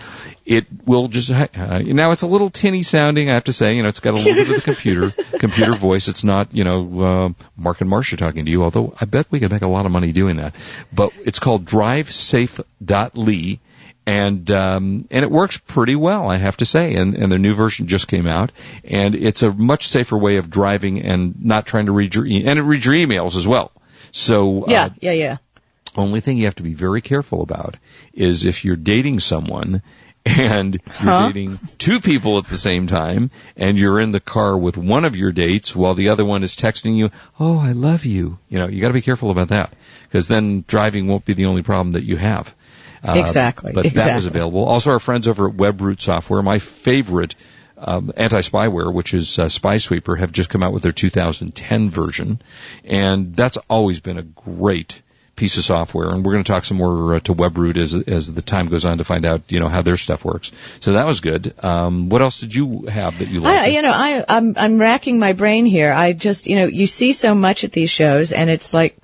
it 0.45 0.67
will 0.85 1.07
just, 1.07 1.31
uh, 1.31 1.79
now 1.79 2.11
it's 2.11 2.21
a 2.21 2.27
little 2.27 2.51
tinny 2.51 2.83
sounding, 2.83 3.29
I 3.29 3.33
have 3.33 3.45
to 3.45 3.53
say, 3.53 3.75
you 3.75 3.83
know, 3.83 3.89
it's 3.89 3.99
got 3.99 4.13
a 4.13 4.17
little 4.17 4.33
bit 4.35 4.49
of 4.49 4.55
the 4.57 4.61
computer, 4.61 5.11
computer 5.39 5.73
voice. 5.75 6.07
It's 6.07 6.23
not, 6.23 6.53
you 6.53 6.63
know, 6.63 7.01
uh, 7.01 7.29
Mark 7.57 7.81
and 7.81 7.89
Marsha 7.89 8.17
talking 8.17 8.45
to 8.45 8.51
you, 8.51 8.63
although 8.63 8.93
I 9.01 9.05
bet 9.05 9.25
we 9.31 9.39
could 9.39 9.51
make 9.51 9.63
a 9.63 9.67
lot 9.67 9.85
of 9.87 9.91
money 9.91 10.11
doing 10.11 10.37
that. 10.37 10.53
But 10.93 11.13
it's 11.25 11.39
called 11.39 11.65
drivesafe.ly. 11.65 13.59
And 14.03 14.49
um, 14.49 15.07
and 15.11 15.23
it 15.23 15.29
works 15.29 15.57
pretty 15.59 15.95
well, 15.95 16.27
I 16.27 16.37
have 16.37 16.57
to 16.57 16.65
say. 16.65 16.95
And 16.95 17.13
and 17.15 17.31
their 17.31 17.37
new 17.37 17.53
version 17.53 17.85
just 17.87 18.07
came 18.07 18.25
out, 18.25 18.51
and 18.83 19.13
it's 19.13 19.43
a 19.43 19.51
much 19.51 19.87
safer 19.87 20.17
way 20.17 20.37
of 20.37 20.49
driving 20.49 21.03
and 21.03 21.45
not 21.45 21.67
trying 21.67 21.85
to 21.85 21.91
read 21.91 22.15
your 22.15 22.25
e- 22.25 22.47
and 22.47 22.57
it 22.57 22.63
reads 22.63 22.83
your 22.83 22.95
emails 22.95 23.35
as 23.35 23.47
well. 23.47 23.71
So 24.11 24.65
Yeah, 24.67 24.85
uh, 24.85 24.89
yeah, 25.01 25.11
yeah. 25.11 25.37
Only 25.95 26.19
thing 26.21 26.37
you 26.37 26.45
have 26.45 26.55
to 26.55 26.63
be 26.63 26.73
very 26.73 27.01
careful 27.01 27.41
about 27.41 27.75
is 28.13 28.45
if 28.45 28.63
you're 28.65 28.75
dating 28.75 29.19
someone 29.19 29.81
and 30.25 30.75
you're 30.75 30.93
Huh? 30.93 31.27
dating 31.27 31.57
two 31.79 31.99
people 31.99 32.37
at 32.37 32.45
the 32.45 32.57
same 32.57 32.87
time 32.87 33.31
and 33.57 33.77
you're 33.77 33.99
in 33.99 34.11
the 34.11 34.19
car 34.19 34.55
with 34.57 34.77
one 34.77 35.03
of 35.03 35.15
your 35.15 35.31
dates 35.31 35.75
while 35.75 35.95
the 35.95 36.09
other 36.09 36.23
one 36.23 36.43
is 36.43 36.55
texting 36.55 36.95
you, 36.95 37.09
"Oh, 37.39 37.57
I 37.59 37.71
love 37.71 38.05
you." 38.05 38.37
You 38.47 38.59
know, 38.59 38.67
you 38.67 38.81
got 38.81 38.89
to 38.89 38.93
be 38.93 39.01
careful 39.01 39.31
about 39.31 39.49
that 39.49 39.73
because 40.03 40.27
then 40.27 40.63
driving 40.67 41.07
won't 41.07 41.25
be 41.25 41.33
the 41.33 41.45
only 41.47 41.63
problem 41.63 41.93
that 41.93 42.03
you 42.03 42.17
have. 42.17 42.53
Uh, 43.03 43.15
Exactly, 43.17 43.71
But 43.73 43.93
that 43.95 44.15
was 44.15 44.27
available. 44.27 44.63
Also, 44.65 44.91
our 44.91 44.99
friends 44.99 45.27
over 45.27 45.49
at 45.49 45.55
WebRoot 45.57 45.99
Software, 45.99 46.43
my 46.43 46.59
favorite 46.59 47.33
um, 47.79 48.11
anti-spyware, 48.15 48.93
which 48.93 49.15
is 49.15 49.39
uh, 49.39 49.47
SpySweeper, 49.47 50.19
have 50.19 50.31
just 50.31 50.51
come 50.51 50.61
out 50.61 50.71
with 50.71 50.83
their 50.83 50.91
2010 50.91 51.89
version, 51.89 52.39
and 52.85 53.35
that's 53.35 53.57
always 53.71 54.01
been 54.01 54.19
a 54.19 54.21
great 54.21 55.01
piece 55.41 55.57
of 55.57 55.63
software. 55.63 56.09
And 56.09 56.23
we're 56.23 56.33
going 56.33 56.43
to 56.43 56.51
talk 56.51 56.63
some 56.63 56.77
more 56.77 57.15
uh, 57.15 57.19
to 57.21 57.33
WebRoot 57.33 57.75
as 57.75 57.95
as 57.95 58.31
the 58.31 58.43
time 58.43 58.67
goes 58.67 58.85
on 58.85 58.99
to 58.99 59.03
find 59.03 59.25
out, 59.25 59.51
you 59.51 59.59
know, 59.59 59.69
how 59.69 59.81
their 59.81 59.97
stuff 59.97 60.23
works. 60.23 60.51
So 60.81 60.93
that 60.93 61.07
was 61.07 61.19
good. 61.19 61.55
Um, 61.63 62.09
what 62.09 62.21
else 62.21 62.39
did 62.39 62.53
you 62.53 62.85
have 62.85 63.17
that 63.17 63.27
you 63.27 63.39
liked? 63.39 63.59
I, 63.59 63.65
you 63.69 63.81
know, 63.81 63.91
I, 63.91 64.23
I'm, 64.27 64.53
I'm 64.55 64.77
racking 64.77 65.17
my 65.17 65.33
brain 65.33 65.65
here. 65.65 65.91
I 65.91 66.13
just, 66.13 66.45
you 66.45 66.57
know, 66.57 66.67
you 66.67 66.85
see 66.85 67.11
so 67.11 67.33
much 67.33 67.63
at 67.63 67.71
these 67.71 67.89
shows 67.89 68.33
and 68.33 68.51
it's 68.51 68.71
like 68.71 68.95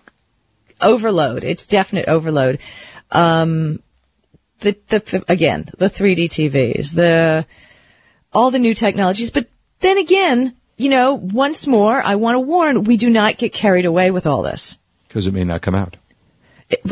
overload. 0.80 1.44
It's 1.44 1.66
definite 1.66 2.08
overload. 2.08 2.60
Um, 3.12 3.82
the, 4.60 4.78
the, 4.90 5.00
the, 5.00 5.24
again, 5.28 5.68
the 5.76 5.88
3D 5.88 6.26
TVs, 6.26 6.94
the, 6.94 7.48
all 8.32 8.52
the 8.52 8.60
new 8.60 8.76
technologies, 8.76 9.32
but 9.32 9.48
then 9.80 9.98
again, 9.98 10.56
you 10.78 10.90
know, 10.90 11.16
once 11.16 11.66
more, 11.66 12.00
I 12.00 12.14
want 12.18 12.36
to 12.36 12.42
warn, 12.42 12.84
we 12.84 12.98
do 12.98 13.10
not 13.10 13.38
get 13.38 13.54
carried 13.54 13.86
away 13.86 14.12
with 14.12 14.28
all 14.28 14.44
this. 14.44 14.78
Because 15.08 15.26
it 15.26 15.34
may 15.34 15.44
not 15.44 15.64
come 15.64 15.74
out. 15.74 15.98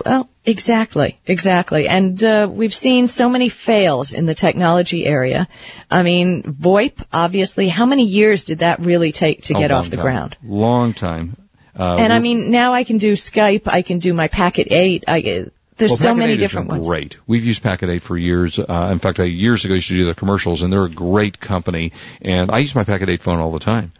Well, 0.06 0.30
exactly, 0.46 1.20
exactly. 1.26 1.88
And 1.88 2.22
uh, 2.24 2.48
we've 2.50 2.74
seen 2.74 3.08
so 3.08 3.30
many 3.30 3.50
fails 3.50 4.14
in 4.14 4.26
the 4.26 4.36
technology 4.36 5.06
area. 5.06 5.48
I 5.92 6.04
mean, 6.04 6.44
VoIP, 6.44 7.04
obviously, 7.12 7.68
how 7.68 7.86
many 7.86 8.06
years 8.06 8.46
did 8.46 8.60
that 8.60 8.80
really 8.80 9.12
take 9.12 9.44
to 9.44 9.54
get 9.54 9.72
off 9.72 9.90
the 9.90 9.98
time. 9.98 10.06
ground? 10.06 10.38
Long 10.44 10.94
time. 10.94 11.36
Uh, 11.78 11.98
And 11.98 12.14
I 12.14 12.20
mean, 12.20 12.52
now 12.52 12.74
I 12.74 12.86
can 12.86 13.00
do 13.00 13.14
Skype, 13.14 13.64
I 13.66 13.82
can 13.82 14.00
do 14.00 14.14
my 14.14 14.30
Packet 14.30 14.68
8. 14.72 15.04
I, 15.08 15.20
uh, 15.20 15.50
there's 15.78 15.92
Well, 15.92 15.98
so 15.98 16.08
Packet 16.08 16.20
many 16.20 16.34
8 16.34 16.40
different 16.40 16.68
ones. 16.70 16.88
Great. 16.88 17.18
We've 17.28 17.44
used 17.44 17.62
Packet 17.62 17.90
8 17.90 18.02
for 18.02 18.18
years. 18.18 18.58
Uh, 18.60 18.90
in 18.94 19.00
fact, 19.00 19.20
I, 19.20 19.26
years 19.26 19.66
ago 19.66 19.74
used 19.74 19.90
to 19.90 19.94
do 19.96 20.06
their 20.06 20.14
commercials, 20.14 20.64
and 20.64 20.72
they're 20.72 20.86
a 20.86 20.90
great 20.90 21.38
company. 21.42 21.92
And 22.22 22.50
I 22.50 22.60
use 22.60 22.76
my 22.76 22.86
Packet 22.86 23.10
8 23.10 23.22
phone 23.22 23.40
all 23.40 23.52
the 23.52 23.60
time. 23.60 23.92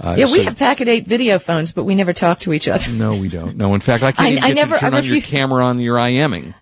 Uh, 0.00 0.14
Yeah, 0.18 0.24
we 0.26 0.38
so- 0.38 0.42
have 0.44 0.56
Packet 0.56 0.88
8 0.88 1.06
video 1.06 1.38
phones, 1.38 1.72
but 1.72 1.84
we 1.84 1.94
never 1.94 2.12
talk 2.12 2.40
to 2.40 2.52
each 2.52 2.68
other. 2.68 2.90
No, 2.92 3.12
we 3.20 3.28
don't. 3.28 3.56
No, 3.56 3.74
in 3.74 3.80
fact, 3.80 4.02
I 4.02 4.12
can't 4.12 4.26
I- 4.28 4.30
even 4.32 4.42
I 4.44 4.48
get 4.48 4.54
never- 4.56 4.70
you 4.70 4.74
to 4.74 4.80
turn 4.80 4.94
on 4.94 5.04
your 5.04 5.20
camera 5.20 5.64
on 5.64 5.78
your 5.80 5.96
IMing. 5.96 6.54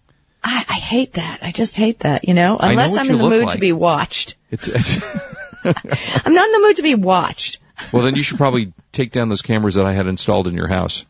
I, 0.42 0.64
I 0.68 0.74
hate 0.74 1.14
that. 1.14 1.40
I 1.42 1.52
just 1.52 1.76
hate 1.76 2.00
that, 2.00 2.26
you 2.26 2.32
know? 2.34 2.56
I 2.58 2.66
know 2.68 2.70
Unless 2.70 2.96
I'm 2.96 3.10
in 3.10 3.18
the 3.18 3.28
mood 3.28 3.44
like. 3.44 3.52
to 3.54 3.58
be 3.60 3.72
watched. 3.72 4.36
It's, 4.50 4.68
it's 4.68 4.96
I'm 5.64 6.32
not 6.34 6.46
in 6.46 6.52
the 6.52 6.60
mood 6.66 6.76
to 6.76 6.82
be 6.82 6.94
watched. 6.94 7.58
well, 7.92 8.02
then 8.02 8.14
you 8.16 8.22
should 8.22 8.38
probably 8.38 8.72
take 8.92 9.12
down 9.12 9.28
those 9.28 9.42
cameras 9.42 9.74
that 9.74 9.84
I 9.84 9.92
had 9.92 10.06
installed 10.06 10.48
in 10.48 10.54
your 10.54 10.66
house. 10.68 11.04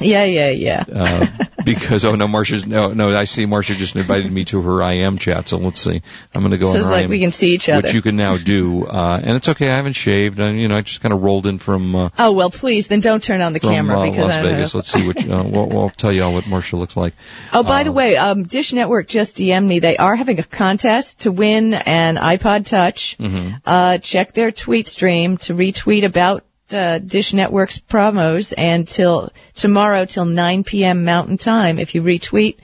Yeah, 0.00 0.24
yeah, 0.24 0.50
yeah. 0.50 0.84
Uh, 0.92 1.26
because 1.64 2.04
oh 2.04 2.14
no, 2.14 2.26
Marsha's 2.26 2.66
no 2.66 2.92
no. 2.92 3.16
I 3.16 3.24
see 3.24 3.46
Marsha 3.46 3.76
just 3.76 3.94
invited 3.96 4.32
me 4.32 4.44
to 4.46 4.60
her 4.62 4.82
I 4.82 4.94
am 4.94 5.18
chat. 5.18 5.48
So 5.48 5.58
let's 5.58 5.80
see. 5.80 6.02
I'm 6.34 6.40
going 6.40 6.52
to 6.52 6.58
go 6.58 6.72
So 6.72 6.78
it's 6.78 6.88
like 6.88 7.04
IM, 7.04 7.10
we 7.10 7.20
can 7.20 7.30
see 7.30 7.54
each 7.54 7.68
other. 7.68 7.82
which 7.82 7.94
you 7.94 8.02
can 8.02 8.16
now 8.16 8.36
do. 8.36 8.86
Uh, 8.86 9.20
and 9.22 9.36
it's 9.36 9.48
okay. 9.48 9.70
I 9.70 9.76
haven't 9.76 9.92
shaved. 9.92 10.40
I, 10.40 10.50
you 10.50 10.68
know, 10.68 10.76
I 10.76 10.80
just 10.80 11.00
kind 11.00 11.12
of 11.12 11.22
rolled 11.22 11.46
in 11.46 11.58
from 11.58 11.94
uh, 11.94 12.08
Oh 12.18 12.32
well, 12.32 12.50
please 12.50 12.88
then 12.88 13.00
don't 13.00 13.22
turn 13.22 13.40
on 13.40 13.52
the 13.52 13.60
from 13.60 13.70
camera 13.70 14.00
uh, 14.00 14.10
because 14.10 14.28
Las 14.28 14.38
Vegas. 14.38 14.74
Let's 14.74 14.88
see 14.88 15.06
what 15.06 15.28
uh, 15.28 15.44
we'll, 15.46 15.68
we'll 15.68 15.88
tell 15.90 16.12
you 16.12 16.22
all 16.24 16.32
what 16.32 16.44
Marsha 16.44 16.78
looks 16.78 16.96
like. 16.96 17.14
Oh, 17.52 17.62
by 17.62 17.82
the 17.82 17.92
way, 17.92 18.16
um, 18.16 18.44
Dish 18.44 18.72
Network 18.72 19.08
just 19.08 19.36
DM'd 19.36 19.66
me. 19.66 19.78
They 19.78 19.96
are 19.96 20.16
having 20.16 20.38
a 20.38 20.44
contest 20.44 21.20
to 21.20 21.32
win 21.32 21.74
an 21.74 22.16
iPod 22.16 22.66
Touch. 22.66 23.16
Mm-hmm. 23.18 23.56
Uh, 23.64 23.98
check 23.98 24.32
their 24.32 24.50
tweet 24.52 24.88
stream 24.88 25.36
to 25.38 25.54
retweet 25.54 26.04
about 26.04 26.44
uh, 26.74 26.98
Dish 26.98 27.32
Network's 27.32 27.78
promos 27.78 28.52
and 28.56 28.86
till 28.86 29.30
tomorrow 29.54 30.04
till 30.04 30.24
9 30.24 30.64
p.m. 30.64 31.04
Mountain 31.04 31.38
Time. 31.38 31.78
If 31.78 31.94
you 31.94 32.02
retweet, 32.02 32.56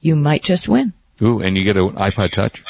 you 0.00 0.16
might 0.16 0.42
just 0.42 0.68
win. 0.68 0.92
Ooh, 1.20 1.40
and 1.40 1.56
you 1.56 1.64
get 1.64 1.76
an 1.76 1.90
iPod 1.90 2.32
Touch. 2.32 2.64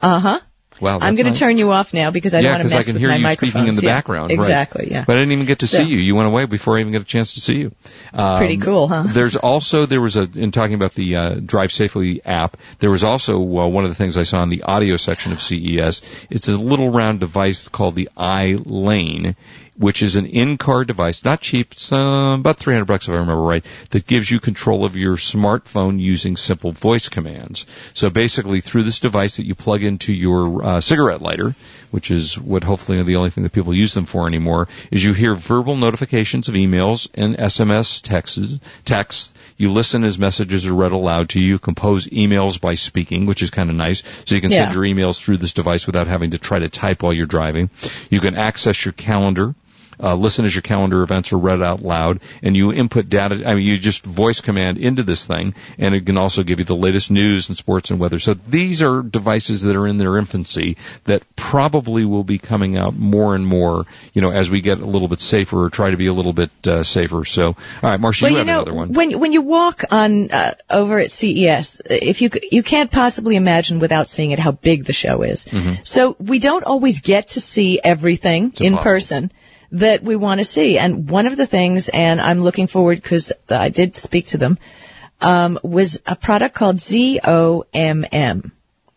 Uh 0.00 0.18
huh. 0.20 0.40
Wow, 0.80 0.98
I'm 1.00 1.14
going 1.14 1.26
nice. 1.26 1.38
to 1.38 1.44
turn 1.44 1.58
you 1.58 1.70
off 1.70 1.94
now 1.94 2.10
because 2.10 2.34
I 2.34 2.40
yeah, 2.40 2.42
don't 2.42 2.52
want 2.52 2.62
to 2.62 2.68
because 2.70 2.88
I 2.88 2.92
can 2.92 2.98
hear 2.98 3.08
my 3.10 3.30
you 3.30 3.36
speaking 3.36 3.68
in 3.68 3.76
the 3.76 3.82
Yeah, 3.82 3.94
background. 3.94 4.30
right. 4.30 4.38
Exactly. 4.38 4.90
Yeah. 4.90 5.04
But 5.06 5.16
I 5.16 5.20
didn't 5.20 5.32
even 5.32 5.46
get 5.46 5.60
to 5.60 5.68
So- 5.68 5.76
see 5.78 5.84
you. 5.84 5.98
You 5.98 6.16
went 6.16 6.26
away 6.26 6.44
before 6.46 6.76
I 6.76 6.80
even 6.80 6.92
got 6.92 7.02
a 7.02 7.04
chance 7.04 7.34
to 7.34 7.40
see 7.40 7.60
you. 7.60 7.72
Um, 8.12 8.38
Pretty 8.38 8.56
cool, 8.56 8.88
huh? 8.88 9.04
There's 9.06 9.36
also 9.36 9.86
there 9.86 10.00
was 10.00 10.16
a 10.16 10.22
in 10.34 10.50
talking 10.50 10.74
about 10.74 10.94
the 10.94 11.14
uh, 11.14 11.34
Drive 11.34 11.70
Safely 11.70 12.24
app. 12.24 12.56
There 12.80 12.90
was 12.90 13.04
also 13.04 13.36
uh, 13.38 13.68
one 13.68 13.84
of 13.84 13.90
the 13.90 13.94
things 13.94 14.18
I 14.18 14.24
saw 14.24 14.42
in 14.42 14.48
the 14.48 14.62
audio 14.64 14.96
section 14.96 15.30
of 15.30 15.40
CES. 15.40 16.26
It's 16.30 16.48
a 16.48 16.58
little 16.58 16.90
round 16.90 17.20
device 17.20 17.68
called 17.68 17.94
the 17.94 18.08
iLane. 18.16 19.36
Which 19.76 20.02
is 20.02 20.16
an 20.16 20.26
in-car 20.26 20.84
device, 20.84 21.24
not 21.24 21.40
cheap. 21.40 21.72
Uh, 21.90 22.36
about 22.38 22.58
300 22.58 22.84
bucks 22.84 23.08
if 23.08 23.14
I 23.14 23.18
remember 23.18 23.42
right. 23.42 23.64
That 23.90 24.06
gives 24.06 24.30
you 24.30 24.38
control 24.38 24.84
of 24.84 24.96
your 24.96 25.16
smartphone 25.16 25.98
using 25.98 26.36
simple 26.36 26.72
voice 26.72 27.08
commands. 27.08 27.66
So 27.94 28.10
basically, 28.10 28.60
through 28.60 28.82
this 28.82 29.00
device 29.00 29.38
that 29.38 29.46
you 29.46 29.54
plug 29.54 29.82
into 29.82 30.12
your 30.12 30.62
uh, 30.62 30.80
cigarette 30.82 31.22
lighter, 31.22 31.54
which 31.90 32.10
is 32.10 32.38
what 32.38 32.64
hopefully 32.64 32.98
are 32.98 33.04
the 33.04 33.16
only 33.16 33.30
thing 33.30 33.44
that 33.44 33.52
people 33.52 33.72
use 33.74 33.94
them 33.94 34.06
for 34.06 34.26
anymore, 34.26 34.68
is 34.90 35.02
you 35.02 35.14
hear 35.14 35.34
verbal 35.34 35.76
notifications 35.76 36.48
of 36.48 36.54
emails 36.54 37.08
and 37.14 37.36
SMS 37.36 38.02
texts. 38.02 38.60
Texts. 38.84 39.34
You 39.56 39.72
listen 39.72 40.04
as 40.04 40.18
messages 40.18 40.66
are 40.66 40.74
read 40.74 40.92
aloud 40.92 41.30
to 41.30 41.40
you. 41.40 41.58
Compose 41.58 42.06
emails 42.08 42.60
by 42.60 42.74
speaking, 42.74 43.26
which 43.26 43.42
is 43.42 43.50
kind 43.50 43.70
of 43.70 43.76
nice. 43.76 44.02
So 44.26 44.34
you 44.34 44.40
can 44.40 44.50
send 44.50 44.74
your 44.74 44.84
emails 44.84 45.22
through 45.22 45.38
this 45.38 45.52
device 45.52 45.86
without 45.86 46.06
having 46.06 46.32
to 46.32 46.38
try 46.38 46.58
to 46.58 46.68
type 46.68 47.02
while 47.02 47.12
you're 47.12 47.26
driving. 47.26 47.70
You 48.10 48.20
can 48.20 48.36
access 48.36 48.84
your 48.84 48.92
calendar. 48.92 49.54
Uh, 50.02 50.16
listen 50.16 50.44
as 50.44 50.54
your 50.54 50.62
calendar 50.62 51.02
events 51.02 51.32
are 51.32 51.38
read 51.38 51.62
out 51.62 51.80
loud, 51.82 52.20
and 52.42 52.56
you 52.56 52.72
input 52.72 53.08
data. 53.08 53.42
I 53.48 53.54
mean, 53.54 53.64
you 53.64 53.78
just 53.78 54.04
voice 54.04 54.40
command 54.40 54.78
into 54.78 55.02
this 55.04 55.26
thing, 55.26 55.54
and 55.78 55.94
it 55.94 56.04
can 56.06 56.16
also 56.18 56.42
give 56.42 56.58
you 56.58 56.64
the 56.64 56.74
latest 56.76 57.10
news 57.10 57.48
and 57.48 57.56
sports 57.56 57.90
and 57.90 58.00
weather. 58.00 58.18
So 58.18 58.34
these 58.34 58.82
are 58.82 59.02
devices 59.02 59.62
that 59.62 59.76
are 59.76 59.86
in 59.86 59.98
their 59.98 60.16
infancy 60.18 60.76
that 61.04 61.22
probably 61.36 62.04
will 62.04 62.24
be 62.24 62.38
coming 62.38 62.76
out 62.76 62.94
more 62.96 63.34
and 63.34 63.46
more. 63.46 63.84
You 64.12 64.22
know, 64.22 64.30
as 64.30 64.50
we 64.50 64.60
get 64.60 64.80
a 64.80 64.86
little 64.86 65.08
bit 65.08 65.20
safer 65.20 65.64
or 65.64 65.70
try 65.70 65.90
to 65.90 65.96
be 65.96 66.06
a 66.06 66.12
little 66.12 66.32
bit 66.32 66.50
uh, 66.66 66.82
safer. 66.82 67.24
So, 67.24 67.48
all 67.48 67.54
right, 67.82 68.00
Marsha, 68.00 68.22
Well, 68.22 68.30
you 68.32 68.36
you 68.36 68.38
have 68.38 68.46
know, 68.46 68.56
another 68.62 68.74
one. 68.74 68.92
when 68.92 69.18
when 69.20 69.32
you 69.32 69.42
walk 69.42 69.84
on 69.90 70.30
uh, 70.30 70.54
over 70.68 70.98
at 70.98 71.12
CES, 71.12 71.80
if 71.88 72.22
you 72.22 72.30
you 72.50 72.62
can't 72.62 72.90
possibly 72.90 73.36
imagine 73.36 73.78
without 73.78 74.08
seeing 74.10 74.32
it 74.32 74.38
how 74.38 74.52
big 74.52 74.84
the 74.84 74.92
show 74.92 75.22
is. 75.22 75.46
So 75.84 76.16
we 76.18 76.38
don't 76.40 76.64
always 76.64 77.00
get 77.00 77.28
to 77.30 77.40
see 77.40 77.80
everything 77.82 78.52
in 78.60 78.72
Mm-hmm. 78.74 78.82
person 78.82 79.30
that 79.72 80.02
we 80.02 80.16
want 80.16 80.38
to 80.40 80.44
see. 80.44 80.78
And 80.78 81.08
one 81.08 81.26
of 81.26 81.36
the 81.36 81.46
things, 81.46 81.88
and 81.88 82.20
I'm 82.20 82.42
looking 82.42 82.66
forward 82.66 83.02
because 83.02 83.32
I 83.48 83.70
did 83.70 83.96
speak 83.96 84.28
to 84.28 84.38
them, 84.38 84.58
um, 85.20 85.58
was 85.62 86.00
a 86.06 86.16
product 86.16 86.54
called 86.54 86.76
ZOMM. 86.76 88.52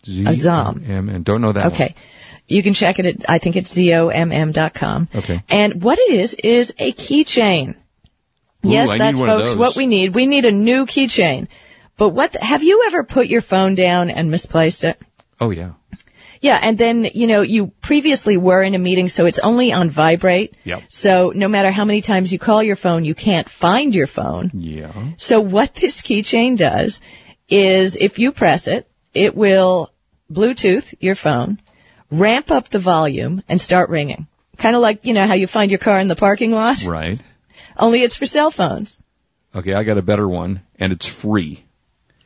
Azam. 0.06 0.90
And 0.90 1.26
don't 1.26 1.42
know 1.42 1.52
that. 1.52 1.74
Okay. 1.74 1.96
You 2.48 2.62
can 2.62 2.74
check 2.74 3.00
it 3.00 3.06
at, 3.06 3.30
I 3.30 3.40
think 3.40 3.56
it's 3.56 3.76
zomm.com. 3.76 5.08
Okay. 5.16 5.44
And 5.50 5.82
what 5.82 5.98
it 5.98 6.12
is, 6.12 6.36
is 6.36 6.74
a 6.78 6.92
keychain. 6.92 7.76
Yes, 8.62 8.90
I 8.90 8.98
that's 8.98 9.20
folks 9.20 9.56
what 9.56 9.76
we 9.76 9.88
need. 9.88 10.14
We 10.14 10.26
need 10.26 10.46
a 10.46 10.52
new 10.52 10.86
keychain. 10.86 11.48
But 11.98 12.10
what, 12.10 12.34
the, 12.34 12.44
have 12.44 12.64
you 12.64 12.84
ever 12.88 13.04
put 13.04 13.28
your 13.28 13.42
phone 13.42 13.76
down 13.76 14.10
and 14.10 14.30
misplaced 14.30 14.84
it? 14.84 15.00
Oh 15.40 15.50
yeah. 15.52 15.74
Yeah, 16.46 16.60
and 16.62 16.78
then, 16.78 17.10
you 17.16 17.26
know, 17.26 17.42
you 17.42 17.72
previously 17.82 18.38
were 18.38 18.62
in 18.62 18.76
a 18.76 18.78
meeting, 18.78 19.10
so 19.10 19.26
it's 19.26 19.40
only 19.40 19.74
on 19.74 19.90
vibrate. 19.90 20.54
Yep. 20.64 20.84
So 20.90 21.32
no 21.34 21.48
matter 21.48 21.72
how 21.72 21.86
many 21.86 22.02
times 22.02 22.32
you 22.32 22.38
call 22.38 22.62
your 22.62 22.76
phone, 22.76 23.04
you 23.04 23.16
can't 23.16 23.50
find 23.50 23.96
your 23.96 24.06
phone. 24.06 24.52
Yeah. 24.54 24.94
So 25.18 25.42
what 25.42 25.74
this 25.82 26.04
keychain 26.04 26.56
does 26.56 27.02
is 27.50 27.96
if 27.96 28.20
you 28.20 28.32
press 28.32 28.68
it, 28.68 28.88
it 29.12 29.36
will 29.36 29.92
Bluetooth 30.32 30.94
your 31.00 31.16
phone, 31.16 31.60
ramp 32.12 32.52
up 32.52 32.70
the 32.70 32.78
volume, 32.78 33.42
and 33.50 33.60
start 33.60 33.90
ringing. 33.90 34.28
Kind 34.56 34.76
of 34.76 34.84
like, 34.84 35.04
you 35.04 35.16
know, 35.16 35.26
how 35.26 35.34
you 35.34 35.48
find 35.48 35.72
your 35.72 35.80
car 35.80 35.98
in 35.98 36.08
the 36.08 36.16
parking 36.16 36.52
lot. 36.52 36.86
Right. 36.86 37.20
Only 37.76 38.04
it's 38.04 38.18
for 38.18 38.28
cell 38.28 38.52
phones. 38.52 39.00
Okay, 39.56 39.74
I 39.74 39.84
got 39.84 39.98
a 39.98 40.04
better 40.04 40.28
one, 40.28 40.62
and 40.78 40.94
it's 40.94 41.08
free. 41.08 41.66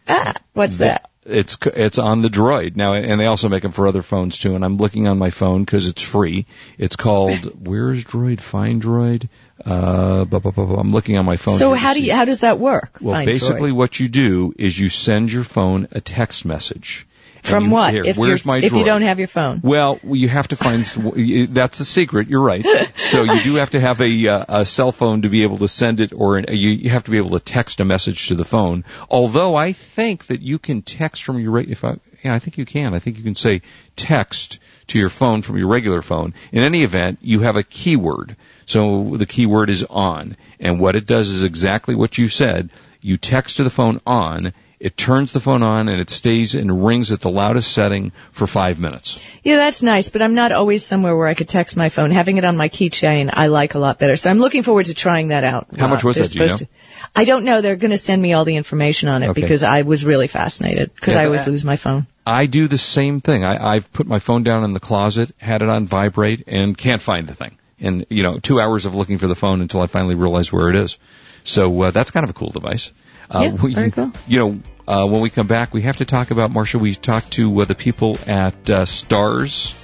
Ah, 0.10 0.34
what's 0.52 0.80
that? 0.80 1.09
It's 1.30 1.58
it's 1.66 1.98
on 1.98 2.22
the 2.22 2.30
Droid 2.30 2.76
now, 2.76 2.94
and 2.94 3.20
they 3.20 3.26
also 3.26 3.50
make 3.50 3.64
them 3.64 3.72
for 3.72 3.88
other 3.88 4.02
phones 4.02 4.38
too. 4.38 4.56
And 4.56 4.66
I'm 4.66 4.78
looking 4.78 5.08
on 5.08 5.18
my 5.18 5.30
phone 5.30 5.64
because 5.64 5.88
it's 5.88 6.02
free. 6.02 6.46
It's 6.78 6.96
called 6.96 7.46
Where's 7.68 8.04
Droid? 8.04 8.42
Find 8.42 8.82
Droid. 8.82 9.30
Uh, 9.64 10.26
bu- 10.26 10.40
bu- 10.40 10.52
bu- 10.52 10.66
bu- 10.66 10.76
I'm 10.76 10.92
looking 10.92 11.18
on 11.18 11.26
my 11.26 11.38
phone. 11.38 11.58
So 11.58 11.74
how 11.74 11.94
do 11.94 12.02
you, 12.02 12.14
how 12.14 12.26
does 12.26 12.40
that 12.42 12.60
work? 12.60 12.98
Well, 13.02 13.16
Find 13.16 13.26
basically, 13.26 13.72
Droid? 13.72 13.76
what 13.76 14.00
you 14.00 14.08
do 14.08 14.54
is 14.58 14.78
you 14.80 14.90
send 14.90 15.32
your 15.32 15.44
phone 15.44 15.88
a 15.92 16.02
text 16.02 16.46
message. 16.46 17.06
From 17.44 17.66
you- 17.66 17.70
what? 17.72 17.94
Here, 17.94 18.04
if 18.04 18.18
where's 18.18 18.46
my 18.46 18.58
if 18.58 18.72
you 18.74 18.84
don't 18.84 19.02
have 19.02 19.20
your 19.20 19.28
phone. 19.28 19.62
Well, 19.64 20.00
you 20.04 20.30
have 20.30 20.48
to 20.50 20.56
find. 20.56 20.86
That's 20.86 21.78
the 21.78 21.86
secret. 21.86 22.28
You're 22.28 22.42
right. 22.42 22.66
So 22.96 23.24
you 23.24 23.42
do 23.42 23.56
have 23.56 23.72
to 23.72 23.80
have 23.80 24.02
a, 24.02 24.28
uh, 24.28 24.46
a 24.62 24.66
cell 24.66 24.92
phone 24.92 25.24
to 25.24 25.30
be 25.30 25.44
able 25.44 25.58
to 25.60 25.68
send 25.68 26.00
it, 26.00 26.14
or 26.14 26.38
an, 26.38 26.46
you, 26.50 26.70
you 26.70 26.90
have 26.92 27.06
to 27.06 27.12
be 27.12 27.18
able 27.18 27.32
to 27.32 27.40
text 27.40 27.80
a 27.80 27.86
message 27.86 28.28
to 28.28 28.36
the 28.36 28.46
phone. 28.46 28.84
Although 29.10 29.56
I 29.56 29.72
think 29.74 30.28
that 30.28 30.42
you 30.42 30.60
can 30.60 30.82
text 30.82 31.24
from 31.24 31.40
your. 31.40 31.58
If 31.60 31.84
I, 31.84 31.98
yeah, 32.24 32.34
I 32.34 32.40
think 32.40 32.58
you 32.58 32.66
can. 32.66 32.94
I 32.94 33.00
think 33.00 33.18
you 33.18 33.24
can 33.24 33.36
say 33.36 33.62
text 33.96 34.60
to 34.88 35.00
your 35.00 35.10
phone 35.10 35.42
from 35.42 35.58
your 35.58 35.68
regular 35.68 36.02
phone. 36.02 36.34
In 36.52 36.64
any 36.64 36.84
event, 36.84 37.20
you 37.22 37.42
have 37.42 37.56
a 37.56 37.64
keyword. 37.64 38.36
So 38.66 39.16
the 39.18 39.26
keyword 39.26 39.70
is 39.70 39.84
on, 39.84 40.38
and 40.60 40.80
what 40.80 40.96
it 40.96 41.06
does 41.08 41.30
is 41.30 41.44
exactly 41.44 41.96
what 41.96 42.18
you 42.18 42.28
said. 42.28 42.70
You 43.02 43.18
text 43.18 43.58
to 43.58 43.64
the 43.64 43.70
phone 43.70 44.00
on. 44.06 44.54
It 44.80 44.96
turns 44.96 45.34
the 45.34 45.42
phone 45.42 45.62
on 45.62 45.90
and 45.90 46.00
it 46.00 46.10
stays 46.10 46.56
and 46.56 46.86
rings 46.86 47.12
at 47.12 47.20
the 47.20 47.30
loudest 47.30 47.70
setting 47.74 48.14
for 48.32 48.48
five 48.48 48.80
minutes. 48.80 49.22
Yeah, 49.44 49.58
that's 49.58 49.84
nice, 49.84 50.08
but 50.10 50.22
I'm 50.22 50.36
not 50.36 50.54
always 50.54 50.86
somewhere 50.86 51.16
where 51.18 51.28
I 51.28 51.34
could 51.34 51.50
text 51.50 51.76
my 51.76 51.90
phone. 51.90 52.12
Having 52.12 52.38
it 52.38 52.46
on 52.46 52.56
my 52.56 52.70
keychain, 52.70 53.30
I 53.34 53.48
like 53.48 53.76
a 53.76 53.80
lot 53.80 54.00
better. 54.00 54.16
So 54.16 54.30
I'm 54.30 54.40
looking 54.40 54.64
forward 54.64 54.86
to 54.86 54.94
trying 54.94 55.30
that 55.30 55.44
out. 55.44 55.68
How 55.78 55.88
much 55.90 56.04
was 56.06 56.16
that, 56.16 56.32
do 56.32 56.40
you 56.40 56.48
supposed 56.48 56.60
to- 56.60 56.68
I 57.14 57.26
don't 57.26 57.44
know. 57.44 57.60
They're 57.60 57.76
going 57.76 57.92
to 57.92 57.98
send 57.98 58.22
me 58.22 58.32
all 58.34 58.46
the 58.46 58.56
information 58.56 59.10
on 59.10 59.24
it 59.24 59.30
Okay. 59.30 59.42
because 59.42 59.64
I 59.64 59.82
was 59.82 60.06
really 60.06 60.28
fascinated 60.28 60.94
because 60.96 61.16
Yeah, 61.16 61.22
I 61.22 61.26
always 61.26 61.46
lose 61.46 61.66
my 61.66 61.76
phone. 61.76 62.08
I 62.26 62.46
do 62.46 62.68
the 62.68 62.78
same 62.78 63.20
thing. 63.20 63.44
I, 63.44 63.76
I've 63.76 63.92
put 63.92 64.08
my 64.08 64.20
phone 64.20 64.44
down 64.44 64.64
in 64.64 64.74
the 64.74 64.80
closet, 64.80 65.32
had 65.40 65.62
it 65.62 65.68
on 65.70 65.88
vibrate, 65.88 66.44
and 66.48 66.78
can't 66.78 67.02
find 67.02 67.28
the 67.28 67.36
thing. 67.36 67.58
And 67.82 68.06
you 68.10 68.24
know, 68.24 68.40
two 68.40 68.62
hours 68.62 68.86
of 68.86 68.96
looking 68.96 69.18
for 69.18 69.28
the 69.28 69.36
phone 69.36 69.62
until 69.62 69.82
I 69.82 69.88
finally 69.88 70.16
realize 70.16 70.54
where 70.54 70.70
it 70.70 70.76
is. 70.76 70.98
So 71.44 71.82
uh, 71.82 71.92
that's 71.92 72.12
kind 72.12 72.24
of 72.24 72.30
a 72.30 72.34
cool 72.34 72.50
device. 72.52 72.92
Uh, 73.30 73.42
Yeah, 73.44 73.50
we- 73.52 73.74
very 73.74 73.92
cool. 73.92 74.12
You 74.28 74.40
know, 74.40 74.60
uh, 74.88 75.06
when 75.08 75.22
we 75.22 75.30
come 75.30 75.48
back, 75.48 75.74
we 75.74 75.84
have 75.84 75.98
to 75.98 76.06
talk 76.06 76.32
about 76.32 76.52
Marsha. 76.52 76.80
We 76.80 76.96
talked 76.96 77.32
to 77.34 77.62
uh, 77.62 77.66
the 77.66 77.76
people 77.76 78.18
at 78.28 78.54
uh, 78.70 78.86
Starz 78.86 79.76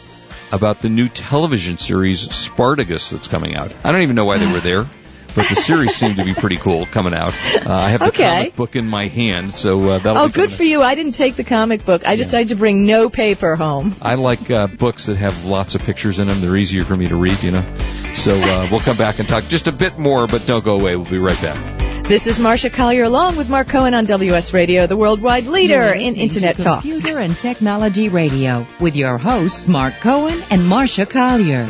about 0.51 0.81
the 0.81 0.89
new 0.89 1.07
television 1.09 1.77
series 1.77 2.19
Spartacus 2.35 3.09
that's 3.09 3.27
coming 3.27 3.55
out. 3.55 3.73
I 3.83 3.91
don't 3.91 4.01
even 4.01 4.15
know 4.15 4.25
why 4.25 4.37
they 4.37 4.51
were 4.51 4.59
there. 4.59 4.85
But 5.35 5.49
the 5.49 5.55
series 5.55 5.93
seemed 5.97 6.15
to 6.15 6.23
be 6.23 6.33
pretty 6.33 6.55
cool 6.55 6.85
coming 6.85 7.13
out. 7.13 7.33
Uh, 7.55 7.69
I 7.73 7.89
have 7.89 7.99
the 7.99 8.05
Okay. 8.07 8.23
comic 8.37 8.55
book 8.55 8.75
in 8.77 8.87
my 8.87 9.07
hand, 9.07 9.51
so 9.51 9.89
uh, 9.89 9.99
that'll 9.99 10.23
Oh, 10.23 10.27
be 10.27 10.31
good 10.33 10.49
for 10.51 10.63
you. 10.63 10.81
I 10.81 10.95
didn't 10.95 11.11
take 11.11 11.35
the 11.35 11.43
comic 11.43 11.83
book. 11.83 12.07
I 12.07 12.15
decided 12.15 12.49
to 12.49 12.55
bring 12.55 12.85
no 12.85 13.09
paper 13.09 13.57
home. 13.57 13.93
I 14.01 14.15
like 14.15 14.49
uh, 14.49 14.67
books 14.67 15.07
that 15.07 15.17
have 15.17 15.43
lots 15.45 15.75
of 15.75 15.83
pictures 15.83 16.19
in 16.19 16.27
them. 16.29 16.39
They're 16.39 16.55
easier 16.55 16.85
for 16.85 16.95
me 16.95 17.09
to 17.09 17.17
read, 17.17 17.43
you 17.43 17.51
know. 17.51 17.63
So 18.13 18.31
uh, 18.33 18.69
we'll 18.71 18.79
come 18.79 18.95
back 18.95 19.19
and 19.19 19.27
talk 19.27 19.43
just 19.49 19.67
a 19.67 19.73
bit 19.73 19.99
more, 19.99 20.25
but 20.25 20.45
don't 20.47 20.63
go 20.63 20.79
away. 20.79 20.95
We'll 20.95 21.11
be 21.11 21.17
right 21.19 21.41
back. 21.41 21.94
This 22.07 22.27
is 22.27 22.37
Marsha 22.37 22.71
Collier 22.71 23.01
along 23.01 23.35
with 23.35 23.49
Mark 23.49 23.67
Cohen 23.67 23.95
on 23.95 24.05
WS 24.05 24.53
Radio, 24.53 24.85
the 24.85 24.95
worldwide 24.95 25.47
leader 25.47 25.91
in 25.91 26.15
Internet 26.15 26.57
talk. 26.57 26.83
Computer 26.83 27.17
and 27.17 27.35
Technology 27.35 28.09
Radio 28.09 28.67
with 28.79 28.95
your 28.95 29.17
hosts 29.17 29.67
Mark 29.67 29.95
Cohen 30.01 30.39
and 30.51 30.61
Marsha 30.61 31.09
Collier. 31.09 31.63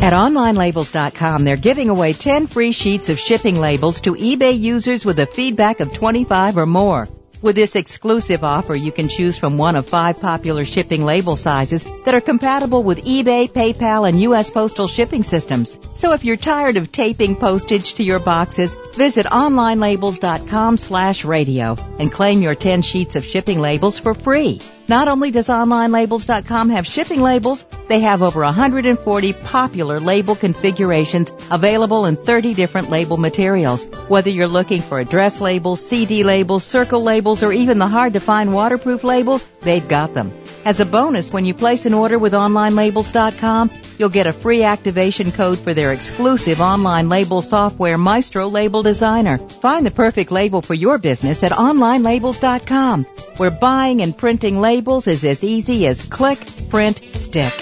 At 0.00 0.12
OnlineLabels.com, 0.12 1.42
they're 1.42 1.56
giving 1.56 1.88
away 1.88 2.12
10 2.12 2.46
free 2.46 2.70
sheets 2.70 3.08
of 3.08 3.18
shipping 3.18 3.58
labels 3.58 4.02
to 4.02 4.14
eBay 4.14 4.56
users 4.56 5.04
with 5.04 5.18
a 5.18 5.26
feedback 5.26 5.80
of 5.80 5.92
25 5.92 6.58
or 6.58 6.66
more. 6.66 7.08
With 7.40 7.54
this 7.54 7.76
exclusive 7.76 8.42
offer, 8.42 8.74
you 8.74 8.90
can 8.90 9.08
choose 9.08 9.38
from 9.38 9.58
one 9.58 9.76
of 9.76 9.88
five 9.88 10.20
popular 10.20 10.64
shipping 10.64 11.04
label 11.04 11.36
sizes 11.36 11.84
that 12.04 12.14
are 12.14 12.20
compatible 12.20 12.82
with 12.82 13.04
eBay, 13.04 13.48
PayPal, 13.48 14.08
and 14.08 14.20
U.S. 14.22 14.50
postal 14.50 14.88
shipping 14.88 15.22
systems. 15.22 15.76
So 15.94 16.12
if 16.12 16.24
you're 16.24 16.36
tired 16.36 16.76
of 16.76 16.90
taping 16.90 17.36
postage 17.36 17.94
to 17.94 18.02
your 18.02 18.18
boxes, 18.18 18.74
visit 18.94 19.26
onlinelabels.com 19.26 20.78
slash 20.78 21.24
radio 21.24 21.76
and 22.00 22.10
claim 22.10 22.42
your 22.42 22.56
10 22.56 22.82
sheets 22.82 23.14
of 23.14 23.24
shipping 23.24 23.60
labels 23.60 24.00
for 24.00 24.14
free. 24.14 24.60
Not 24.88 25.06
only 25.06 25.30
does 25.30 25.48
OnlineLabels.com 25.48 26.70
have 26.70 26.86
shipping 26.86 27.20
labels, 27.20 27.62
they 27.88 28.00
have 28.00 28.22
over 28.22 28.40
140 28.40 29.32
popular 29.34 30.00
label 30.00 30.34
configurations 30.34 31.30
available 31.50 32.06
in 32.06 32.16
30 32.16 32.54
different 32.54 32.88
label 32.88 33.18
materials. 33.18 33.84
Whether 34.08 34.30
you're 34.30 34.48
looking 34.48 34.80
for 34.80 34.98
address 34.98 35.42
labels, 35.42 35.86
CD 35.86 36.24
labels, 36.24 36.64
circle 36.64 37.02
labels, 37.02 37.42
or 37.42 37.52
even 37.52 37.78
the 37.78 37.86
hard 37.86 38.14
to 38.14 38.20
find 38.20 38.54
waterproof 38.54 39.04
labels, 39.04 39.44
they've 39.60 39.86
got 39.86 40.14
them. 40.14 40.32
As 40.64 40.80
a 40.80 40.86
bonus, 40.86 41.32
when 41.32 41.44
you 41.44 41.52
place 41.52 41.84
an 41.84 41.94
order 41.94 42.18
with 42.18 42.32
OnlineLabels.com, 42.32 43.70
you'll 43.98 44.08
get 44.08 44.26
a 44.26 44.32
free 44.32 44.62
activation 44.62 45.32
code 45.32 45.58
for 45.58 45.74
their 45.74 45.92
exclusive 45.92 46.60
online 46.60 47.10
label 47.10 47.42
software, 47.42 47.98
Maestro 47.98 48.48
Label 48.48 48.82
Designer. 48.82 49.38
Find 49.38 49.84
the 49.84 49.90
perfect 49.90 50.30
label 50.30 50.62
for 50.62 50.74
your 50.74 50.98
business 50.98 51.42
at 51.42 51.52
OnlineLabels.com, 51.52 53.04
where 53.36 53.50
buying 53.50 54.02
and 54.02 54.16
printing 54.16 54.60
labels 54.60 54.77
is 54.78 55.24
as 55.24 55.42
easy 55.42 55.86
as 55.86 56.06
click, 56.06 56.38
print, 56.70 57.02
stick. 57.04 57.52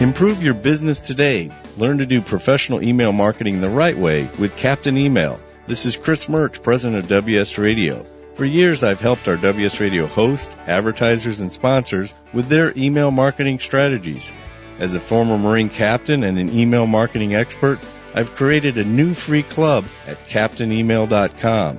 Improve 0.00 0.42
your 0.42 0.54
business 0.54 0.98
today. 0.98 1.52
Learn 1.76 1.98
to 1.98 2.06
do 2.06 2.22
professional 2.22 2.82
email 2.82 3.12
marketing 3.12 3.60
the 3.60 3.68
right 3.68 3.96
way 3.96 4.30
with 4.38 4.56
Captain 4.56 4.96
Email. 4.96 5.38
This 5.66 5.84
is 5.84 5.96
Chris 5.96 6.28
Murch, 6.28 6.62
president 6.62 7.04
of 7.04 7.08
WS 7.08 7.58
Radio. 7.58 8.04
For 8.34 8.46
years, 8.46 8.82
I've 8.82 9.00
helped 9.00 9.28
our 9.28 9.36
WS 9.36 9.78
Radio 9.78 10.06
hosts, 10.06 10.54
advertisers, 10.66 11.40
and 11.40 11.52
sponsors 11.52 12.14
with 12.32 12.48
their 12.48 12.72
email 12.76 13.10
marketing 13.10 13.58
strategies. 13.58 14.32
As 14.78 14.94
a 14.94 15.00
former 15.00 15.36
Marine 15.36 15.68
captain 15.68 16.24
and 16.24 16.38
an 16.38 16.50
email 16.50 16.86
marketing 16.86 17.34
expert, 17.34 17.78
I've 18.14 18.34
created 18.34 18.78
a 18.78 18.84
new 18.84 19.12
free 19.12 19.42
club 19.42 19.84
at 20.08 20.16
captainemail.com. 20.28 21.78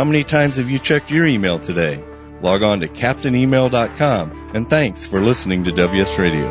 How 0.00 0.04
many 0.04 0.24
times 0.24 0.56
have 0.56 0.70
you 0.70 0.78
checked 0.78 1.10
your 1.10 1.26
email 1.26 1.58
today? 1.58 2.02
Log 2.40 2.62
on 2.62 2.80
to 2.80 2.88
CaptainEmail.com 2.88 4.52
and 4.54 4.70
thanks 4.70 5.06
for 5.06 5.20
listening 5.20 5.64
to 5.64 5.72
WS 5.72 6.18
Radio. 6.18 6.46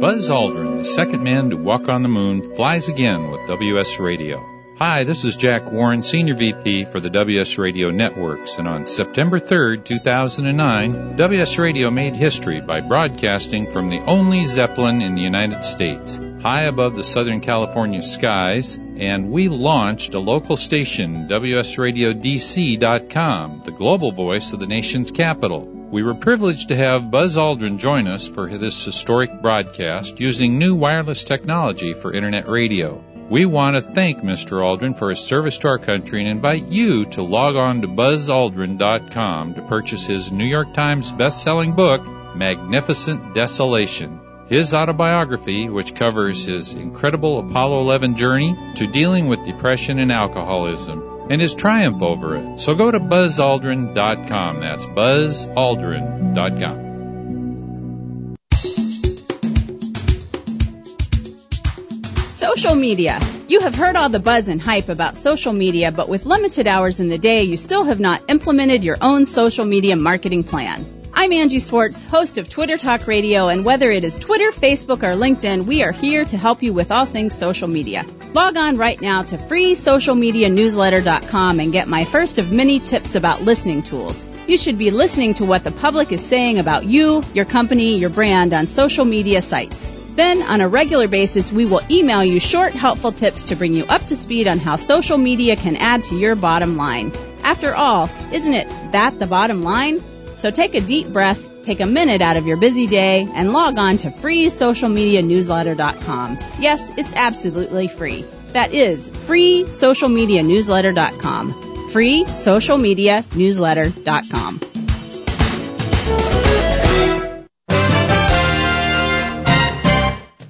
Buzz 0.00 0.30
Aldrin, 0.30 0.78
the 0.78 0.84
second 0.84 1.22
man 1.22 1.50
to 1.50 1.58
walk 1.58 1.90
on 1.90 2.02
the 2.02 2.08
moon, 2.08 2.56
flies 2.56 2.88
again 2.88 3.30
with 3.30 3.46
WS 3.46 3.98
Radio. 4.00 4.42
Hi, 4.78 5.04
this 5.04 5.24
is 5.24 5.36
Jack 5.36 5.70
Warren, 5.70 6.02
Senior 6.02 6.34
VP 6.34 6.84
for 6.86 6.98
the 6.98 7.10
WS 7.10 7.58
Radio 7.58 7.90
Networks, 7.90 8.58
and 8.58 8.66
on 8.66 8.86
September 8.86 9.38
3rd, 9.38 9.84
2009, 9.84 11.16
WS 11.16 11.58
Radio 11.58 11.90
made 11.90 12.16
history 12.16 12.62
by 12.62 12.80
broadcasting 12.80 13.70
from 13.70 13.90
the 13.90 14.00
only 14.00 14.46
Zeppelin 14.46 15.02
in 15.02 15.14
the 15.14 15.20
United 15.20 15.62
States, 15.62 16.18
high 16.46 16.62
above 16.62 16.94
the 16.94 17.02
Southern 17.02 17.40
California 17.40 18.00
skies, 18.00 18.76
and 18.76 19.32
we 19.32 19.48
launched 19.48 20.14
a 20.14 20.20
local 20.20 20.56
station, 20.56 21.26
WSRadioDC.com, 21.26 23.62
the 23.64 23.72
global 23.72 24.12
voice 24.12 24.52
of 24.52 24.60
the 24.60 24.68
nation's 24.68 25.10
capital. 25.10 25.66
We 25.66 26.04
were 26.04 26.14
privileged 26.14 26.68
to 26.68 26.76
have 26.76 27.10
Buzz 27.10 27.36
Aldrin 27.36 27.78
join 27.78 28.06
us 28.06 28.28
for 28.28 28.46
this 28.46 28.84
historic 28.84 29.42
broadcast 29.42 30.20
using 30.20 30.56
new 30.56 30.76
wireless 30.76 31.24
technology 31.24 31.94
for 31.94 32.12
Internet 32.12 32.48
radio. 32.48 33.02
We 33.28 33.44
want 33.44 33.74
to 33.74 33.82
thank 33.82 34.18
Mr. 34.18 34.62
Aldrin 34.62 34.96
for 34.96 35.10
his 35.10 35.18
service 35.18 35.58
to 35.58 35.66
our 35.66 35.78
country 35.78 36.20
and 36.20 36.28
invite 36.28 36.68
you 36.68 37.06
to 37.06 37.24
log 37.24 37.56
on 37.56 37.80
to 37.80 37.88
buzzaldrin.com 37.88 39.54
to 39.54 39.62
purchase 39.62 40.06
his 40.06 40.30
New 40.30 40.44
York 40.44 40.74
Times 40.74 41.10
best-selling 41.10 41.72
book, 41.72 42.06
Magnificent 42.36 43.34
Desolation. 43.34 44.20
His 44.48 44.72
autobiography, 44.72 45.68
which 45.68 45.96
covers 45.96 46.44
his 46.44 46.74
incredible 46.74 47.40
Apollo 47.40 47.80
11 47.80 48.16
journey 48.16 48.56
to 48.76 48.86
dealing 48.86 49.26
with 49.26 49.42
depression 49.42 49.98
and 49.98 50.12
alcoholism, 50.12 51.26
and 51.28 51.40
his 51.40 51.54
triumph 51.54 52.00
over 52.00 52.36
it. 52.36 52.60
So 52.60 52.76
go 52.76 52.88
to 52.88 53.00
buzzaldrin.com. 53.00 54.60
That's 54.60 54.86
buzzaldrin.com. 54.86 56.86
Social 62.30 62.76
media. 62.76 63.18
You 63.48 63.60
have 63.60 63.74
heard 63.74 63.96
all 63.96 64.08
the 64.08 64.20
buzz 64.20 64.48
and 64.48 64.62
hype 64.62 64.88
about 64.88 65.16
social 65.16 65.52
media, 65.52 65.90
but 65.90 66.08
with 66.08 66.24
limited 66.24 66.68
hours 66.68 67.00
in 67.00 67.08
the 67.08 67.18
day, 67.18 67.42
you 67.42 67.56
still 67.56 67.82
have 67.82 67.98
not 67.98 68.22
implemented 68.28 68.84
your 68.84 68.98
own 69.00 69.26
social 69.26 69.64
media 69.64 69.96
marketing 69.96 70.44
plan. 70.44 70.95
I'm 71.18 71.32
Angie 71.32 71.60
Swartz, 71.60 72.04
host 72.04 72.36
of 72.36 72.50
Twitter 72.50 72.76
Talk 72.76 73.06
Radio, 73.06 73.48
and 73.48 73.64
whether 73.64 73.90
it 73.90 74.04
is 74.04 74.18
Twitter, 74.18 74.50
Facebook, 74.50 75.02
or 75.02 75.16
LinkedIn, 75.16 75.64
we 75.64 75.82
are 75.82 75.90
here 75.90 76.26
to 76.26 76.36
help 76.36 76.62
you 76.62 76.74
with 76.74 76.92
all 76.92 77.06
things 77.06 77.34
social 77.34 77.68
media. 77.68 78.04
Log 78.34 78.58
on 78.58 78.76
right 78.76 79.00
now 79.00 79.22
to 79.22 79.38
freesocialmedianewsletter.com 79.38 81.58
and 81.58 81.72
get 81.72 81.88
my 81.88 82.04
first 82.04 82.38
of 82.38 82.52
many 82.52 82.80
tips 82.80 83.14
about 83.14 83.40
listening 83.40 83.82
tools. 83.82 84.26
You 84.46 84.58
should 84.58 84.76
be 84.76 84.90
listening 84.90 85.32
to 85.34 85.46
what 85.46 85.64
the 85.64 85.72
public 85.72 86.12
is 86.12 86.22
saying 86.22 86.58
about 86.58 86.84
you, 86.84 87.22
your 87.32 87.46
company, 87.46 87.98
your 87.98 88.10
brand 88.10 88.52
on 88.52 88.68
social 88.68 89.06
media 89.06 89.40
sites. 89.40 89.90
Then, 90.16 90.42
on 90.42 90.60
a 90.60 90.68
regular 90.68 91.08
basis, 91.08 91.50
we 91.50 91.64
will 91.64 91.80
email 91.90 92.22
you 92.22 92.40
short, 92.40 92.74
helpful 92.74 93.12
tips 93.12 93.46
to 93.46 93.56
bring 93.56 93.72
you 93.72 93.86
up 93.86 94.06
to 94.08 94.16
speed 94.16 94.48
on 94.48 94.58
how 94.58 94.76
social 94.76 95.16
media 95.16 95.56
can 95.56 95.76
add 95.76 96.04
to 96.04 96.14
your 96.14 96.34
bottom 96.34 96.76
line. 96.76 97.10
After 97.42 97.74
all, 97.74 98.10
isn't 98.34 98.52
it 98.52 98.68
that 98.92 99.18
the 99.18 99.26
bottom 99.26 99.62
line? 99.62 100.02
So 100.46 100.52
take 100.52 100.76
a 100.76 100.80
deep 100.80 101.08
breath, 101.08 101.64
take 101.64 101.80
a 101.80 101.86
minute 101.86 102.22
out 102.22 102.36
of 102.36 102.46
your 102.46 102.56
busy 102.56 102.86
day, 102.86 103.28
and 103.34 103.52
log 103.52 103.78
on 103.78 103.96
to 103.96 104.10
freesocialmedianewsletter.com. 104.10 106.38
Yes, 106.60 106.92
it's 106.96 107.12
absolutely 107.14 107.88
free. 107.88 108.24
That 108.52 108.72
is 108.72 109.10
freesocialmedianewsletter.com. 109.10 111.52
freesocialmedianewsletter.com. 111.90 114.60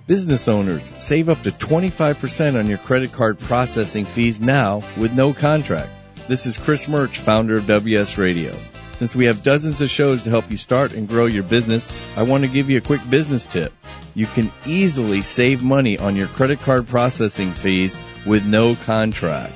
Business 0.07 0.47
owners, 0.47 0.93
save 0.99 1.31
up 1.31 1.43
to 1.45 1.51
25% 1.51 2.59
on 2.59 2.67
your 2.67 2.77
credit 2.77 3.15
card 3.15 3.39
processing 3.39 4.05
fees 4.05 4.43
now 4.43 4.83
with 4.99 5.15
no 5.15 5.33
contract. 5.33 5.89
This 6.29 6.45
is 6.45 6.59
Chris 6.59 6.87
Murch, 6.87 7.19
founder 7.19 7.57
of 7.57 7.67
WS 7.67 8.19
Radio. 8.19 8.53
Since 8.97 9.15
we 9.15 9.27
have 9.27 9.43
dozens 9.43 9.83
of 9.83 9.91
shows 9.91 10.23
to 10.23 10.31
help 10.31 10.51
you 10.51 10.57
start 10.57 10.95
and 10.95 11.07
grow 11.07 11.27
your 11.27 11.43
business, 11.43 12.17
I 12.17 12.23
want 12.23 12.45
to 12.45 12.51
give 12.51 12.71
you 12.71 12.79
a 12.79 12.81
quick 12.81 13.03
business 13.11 13.47
tip. 13.47 13.73
You 14.15 14.25
can 14.27 14.51
easily 14.65 15.21
save 15.21 15.63
money 15.63 15.99
on 15.99 16.17
your 16.17 16.29
credit 16.29 16.63
card 16.63 16.89
processing 16.89 17.53
fees 17.53 17.95
with 18.25 18.47
no 18.47 18.75
contract. 18.75 19.53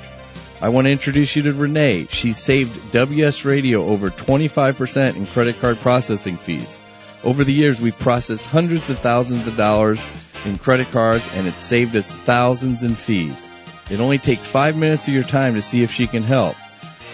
I 0.61 0.69
want 0.69 0.89
to 0.89 0.91
introduce 0.91 1.35
you 1.35 1.43
to 1.45 1.55
Renee. 1.55 2.07
She 2.11 2.35
saved 2.35 2.93
WS 2.93 3.47
Radio 3.47 3.87
over 3.87 4.11
25% 4.11 5.17
in 5.17 5.27
credit 5.27 5.59
card 5.59 5.79
processing 5.79 6.37
fees. 6.37 6.79
Over 7.25 7.43
the 7.43 7.55
years, 7.55 7.81
we've 7.81 7.99
processed 7.99 8.45
hundreds 8.45 8.91
of 8.91 8.99
thousands 8.99 9.47
of 9.47 9.57
dollars 9.57 10.05
in 10.45 10.59
credit 10.59 10.91
cards 10.91 11.27
and 11.35 11.47
it 11.47 11.55
saved 11.55 11.97
us 11.97 12.15
thousands 12.15 12.83
in 12.83 12.95
fees. 12.95 13.49
It 13.91 14.01
only 14.01 14.19
takes 14.19 14.47
five 14.47 14.77
minutes 14.77 15.09
of 15.09 15.15
your 15.15 15.23
time 15.23 15.55
to 15.55 15.63
see 15.63 15.83
if 15.83 15.91
she 15.91 16.07
can 16.07 16.23
help. 16.23 16.57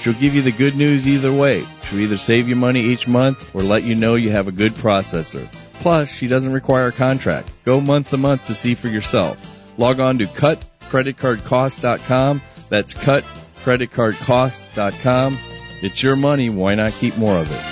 She'll 0.00 0.14
give 0.14 0.35
you 0.35 0.42
the 0.42 0.52
good 0.52 0.76
news 0.76 1.09
either 1.09 1.32
way. 1.32 1.62
She'll 1.85 2.00
either 2.00 2.16
save 2.16 2.48
you 2.48 2.56
money 2.56 2.80
each 2.80 3.06
month 3.09 3.54
or 3.54 3.62
let 3.62 3.85
you 3.85 3.94
know 3.94 4.14
you 4.14 4.30
have 4.30 4.48
a 4.48 4.52
good 4.52 4.74
processor. 4.74 5.46
Plus, 5.80 6.11
she 6.11 6.26
doesn't 6.26 6.52
require 6.52 6.88
a 6.88 6.92
contract. 6.92 7.50
Go 7.64 7.80
month 7.80 8.11
to 8.11 8.16
month 8.16 8.46
to 8.46 8.54
see 8.54 8.74
for 8.74 8.88
yourself. 8.88 9.78
Log 9.78 10.00
on 10.00 10.18
to 10.18 10.24
cutcreditcardcost.com. 10.24 12.42
That's 12.68 12.94
cutcreditcardcost.com. 12.94 15.38
It's 15.82 16.02
your 16.02 16.16
money. 16.16 16.48
Why 16.50 16.74
not 16.74 16.90
keep 16.92 17.16
more 17.18 17.37
of 17.37 17.48
it? 17.50 17.62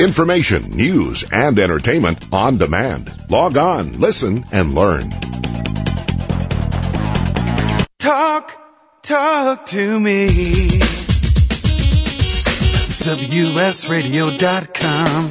Information, 0.00 0.70
news, 0.70 1.24
and 1.30 1.56
entertainment 1.58 2.24
on 2.32 2.58
demand. 2.58 3.12
Log 3.30 3.56
on, 3.56 4.00
listen, 4.00 4.44
and 4.50 4.74
learn. 4.74 5.12
Talk, 8.14 8.54
talk 9.02 9.66
to 9.66 9.98
me. 9.98 10.28
WSRadio.com. 13.02 15.30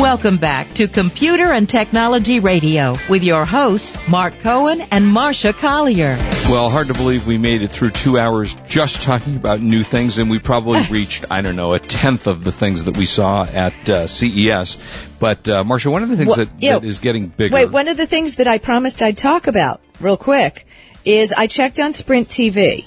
Welcome 0.00 0.36
back 0.36 0.74
to 0.74 0.86
Computer 0.86 1.50
and 1.50 1.68
Technology 1.68 2.38
Radio 2.38 2.94
with 3.10 3.24
your 3.24 3.44
hosts, 3.44 4.08
Mark 4.08 4.38
Cohen 4.38 4.80
and 4.80 5.06
Marsha 5.06 5.52
Collier. 5.52 6.16
Well, 6.48 6.70
hard 6.70 6.86
to 6.86 6.94
believe 6.94 7.26
we 7.26 7.38
made 7.38 7.62
it 7.62 7.72
through 7.72 7.90
two 7.90 8.16
hours 8.16 8.54
just 8.68 9.02
talking 9.02 9.34
about 9.34 9.60
new 9.60 9.82
things, 9.82 10.18
and 10.18 10.30
we 10.30 10.38
probably 10.38 10.84
reached, 10.90 11.24
I 11.28 11.40
don't 11.40 11.56
know, 11.56 11.74
a 11.74 11.80
tenth 11.80 12.28
of 12.28 12.44
the 12.44 12.52
things 12.52 12.84
that 12.84 12.96
we 12.96 13.04
saw 13.04 13.44
at 13.44 13.90
uh, 13.90 14.06
CES. 14.06 15.08
But, 15.18 15.48
uh, 15.48 15.64
Marsha, 15.64 15.90
one 15.90 16.04
of 16.04 16.08
the 16.08 16.16
things 16.16 16.36
well, 16.36 16.46
that, 16.46 16.60
that 16.60 16.84
is 16.84 17.00
getting 17.00 17.26
bigger. 17.26 17.52
Wait, 17.52 17.72
one 17.72 17.88
of 17.88 17.96
the 17.96 18.06
things 18.06 18.36
that 18.36 18.46
I 18.46 18.58
promised 18.58 19.02
I'd 19.02 19.18
talk 19.18 19.48
about 19.48 19.80
real 20.00 20.16
quick 20.16 20.67
is 21.04 21.32
I 21.32 21.46
checked 21.46 21.80
on 21.80 21.92
Sprint 21.92 22.28
TV. 22.28 22.84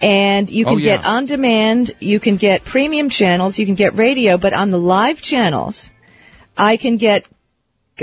And 0.00 0.50
you 0.50 0.66
can 0.66 0.74
oh, 0.74 0.76
yeah. 0.76 0.96
get 0.96 1.06
on 1.06 1.24
demand, 1.24 1.92
you 2.00 2.20
can 2.20 2.36
get 2.36 2.64
premium 2.64 3.08
channels, 3.08 3.58
you 3.58 3.64
can 3.64 3.76
get 3.76 3.96
radio, 3.96 4.36
but 4.36 4.52
on 4.52 4.70
the 4.70 4.78
live 4.78 5.22
channels, 5.22 5.90
I 6.56 6.76
can 6.76 6.98
get 6.98 7.26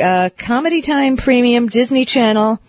uh, 0.02 0.32
Comedy 0.36 0.82
Time 0.82 1.17
Premium, 1.17 1.67
Disney 1.67 2.06
Channel, 2.06 2.60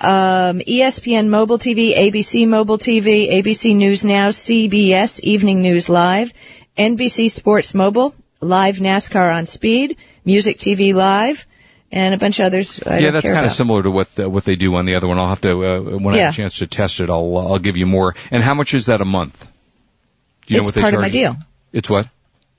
um, 0.00 0.60
ESPN 0.60 1.28
Mobile 1.28 1.58
TV, 1.58 1.94
ABC 1.94 2.48
Mobile 2.48 2.78
TV, 2.78 3.30
ABC 3.30 3.76
News 3.76 4.04
Now, 4.04 4.28
CBS 4.28 5.20
Evening 5.20 5.60
News 5.60 5.88
Live, 5.88 6.32
NBC 6.76 7.30
Sports 7.30 7.74
Mobile, 7.74 8.14
Live 8.40 8.76
NASCAR 8.76 9.34
on 9.34 9.46
Speed, 9.46 9.96
Music 10.24 10.58
TV 10.58 10.94
Live, 10.94 11.46
and 11.94 12.12
a 12.12 12.18
bunch 12.18 12.40
of 12.40 12.46
others. 12.46 12.80
I 12.84 12.98
yeah, 12.98 13.10
that's 13.12 13.30
kind 13.30 13.46
of 13.46 13.52
similar 13.52 13.82
to 13.84 13.90
what 13.90 14.12
the, 14.16 14.28
what 14.28 14.44
they 14.44 14.56
do 14.56 14.74
on 14.74 14.84
the 14.84 14.96
other 14.96 15.06
one. 15.08 15.18
I'll 15.18 15.28
have 15.28 15.40
to 15.42 15.64
uh, 15.64 15.80
when 15.98 16.14
I 16.14 16.18
have 16.18 16.34
a 16.34 16.36
chance 16.36 16.58
to 16.58 16.66
test 16.66 17.00
it. 17.00 17.08
I'll 17.08 17.36
I'll 17.38 17.58
give 17.60 17.76
you 17.76 17.86
more. 17.86 18.14
And 18.30 18.42
how 18.42 18.54
much 18.54 18.74
is 18.74 18.86
that 18.86 19.00
a 19.00 19.04
month? 19.04 19.38
Do 20.46 20.54
you 20.54 20.60
know 20.60 20.62
it's 20.62 20.66
what 20.68 20.74
they 20.74 20.80
part 20.82 20.94
of 20.94 21.00
my 21.00 21.08
deal. 21.08 21.36
It's 21.72 21.88
what? 21.88 22.08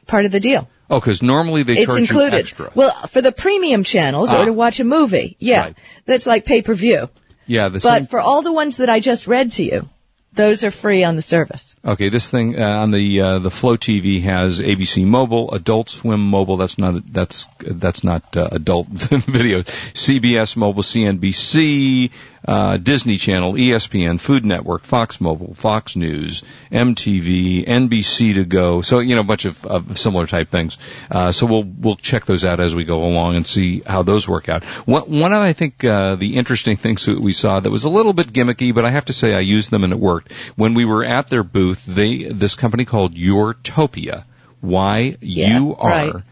Part 0.08 0.26
of 0.26 0.32
the 0.32 0.40
deal. 0.40 0.68
Oh, 0.90 1.00
because 1.00 1.22
normally 1.24 1.64
they 1.64 1.78
it's 1.78 1.86
charge 1.88 2.00
included. 2.00 2.34
you 2.34 2.40
extra. 2.40 2.72
Well, 2.76 2.94
for 3.08 3.22
the 3.22 3.32
premium 3.32 3.84
channels 3.84 4.32
Ah. 4.32 4.42
or 4.42 4.46
to 4.46 4.54
watch 4.54 4.80
a 4.80 4.84
movie, 4.84 5.36
yeah, 5.40 5.62
Right. 5.64 5.76
that's 6.06 6.28
like 6.28 6.46
pay 6.46 6.62
per 6.62 6.74
view. 6.76 7.10
Yeah, 7.48 7.70
the 7.70 7.80
But 7.80 7.98
same. 7.98 8.08
for 8.08 8.20
all 8.20 8.42
the 8.42 8.52
ones 8.54 8.78
that 8.78 8.90
I 8.90 9.00
just 9.00 9.28
read 9.28 9.52
to 9.54 9.64
you, 9.64 9.90
those 10.36 10.64
are 10.64 10.72
free 10.72 11.04
on 11.04 11.16
the 11.16 11.22
service. 11.22 11.76
Okay, 11.84 12.10
this 12.10 12.30
thing 12.30 12.60
uh, 12.60 12.80
on 12.80 12.92
the 12.92 13.22
uh, 13.22 13.40
the 13.40 13.52
FLO 13.52 13.78
TV 13.78 14.22
has 14.22 14.60
ABC 14.60 15.06
Mobile, 15.06 15.52
Adult 15.52 15.90
Swim 15.90 16.20
Mobile. 16.20 16.58
That's 16.58 16.78
not 16.78 17.06
that's 17.12 17.48
that's 17.60 18.04
not 18.04 18.36
uh, 18.38 18.50
adult 18.52 18.88
video. 18.88 19.62
CBS 19.62 20.56
Mobile, 20.58 20.84
CNBC, 20.84 22.12
uh, 22.48 22.78
Disney 22.78 23.18
Channel, 23.18 23.54
ESPN, 23.54 24.20
Food 24.20 24.46
Network, 24.46 24.84
Fox 24.84 25.20
Mobile, 25.20 25.54
Fox 25.54 25.96
News, 25.96 26.44
MTV, 26.72 27.66
NBC 27.66 28.36
to 28.36 28.46
go. 28.46 28.82
So 28.82 29.00
you 29.00 29.16
know 29.16 29.22
a 29.22 29.26
bunch 29.26 29.46
of, 29.46 29.66
of 29.66 29.98
similar 29.98 30.28
type 30.28 30.50
things. 30.50 30.78
Uh, 31.10 31.32
so 31.32 31.46
we'll 31.46 31.64
we'll 31.64 31.96
check 31.96 32.26
those 32.26 32.46
out 32.46 32.60
as 32.60 32.76
we 32.76 32.84
go 32.84 33.06
along 33.06 33.36
and 33.36 33.48
see 33.48 33.82
how 33.86 34.04
those 34.04 34.28
work 34.28 34.50
out. 34.50 34.64
One, 34.64 35.04
one 35.04 35.34
of 35.34 35.42
I 35.42 35.54
think 35.54 35.84
uh, 35.84 36.16
the 36.16 36.36
interesting 36.36 36.78
things 36.78 37.06
that 37.06 37.20
we 37.20 37.34
saw 37.34 37.60
that 37.60 37.72
was 37.72 37.86
a 37.86 37.90
little 37.90 38.14
bit 38.14 38.28
gimmicky, 38.28 38.74
but 38.74 38.86
I 38.86 38.92
have 38.92 39.06
to 39.06 39.14
say 39.14 39.34
I 39.34 39.40
used 39.40 39.72
them 39.72 39.84
and 39.84 39.94
it 39.94 40.00
worked. 40.00 40.25
When 40.56 40.74
we 40.74 40.86
were 40.86 41.04
at 41.04 41.28
their 41.28 41.44
booth, 41.44 41.86
they 41.86 42.24
this 42.24 42.56
company 42.56 42.86
called 42.86 43.16
Yourtopia, 43.16 44.26
Y 44.62 45.18
U 45.22 45.76
R. 45.78 45.90
right. 45.90 46.24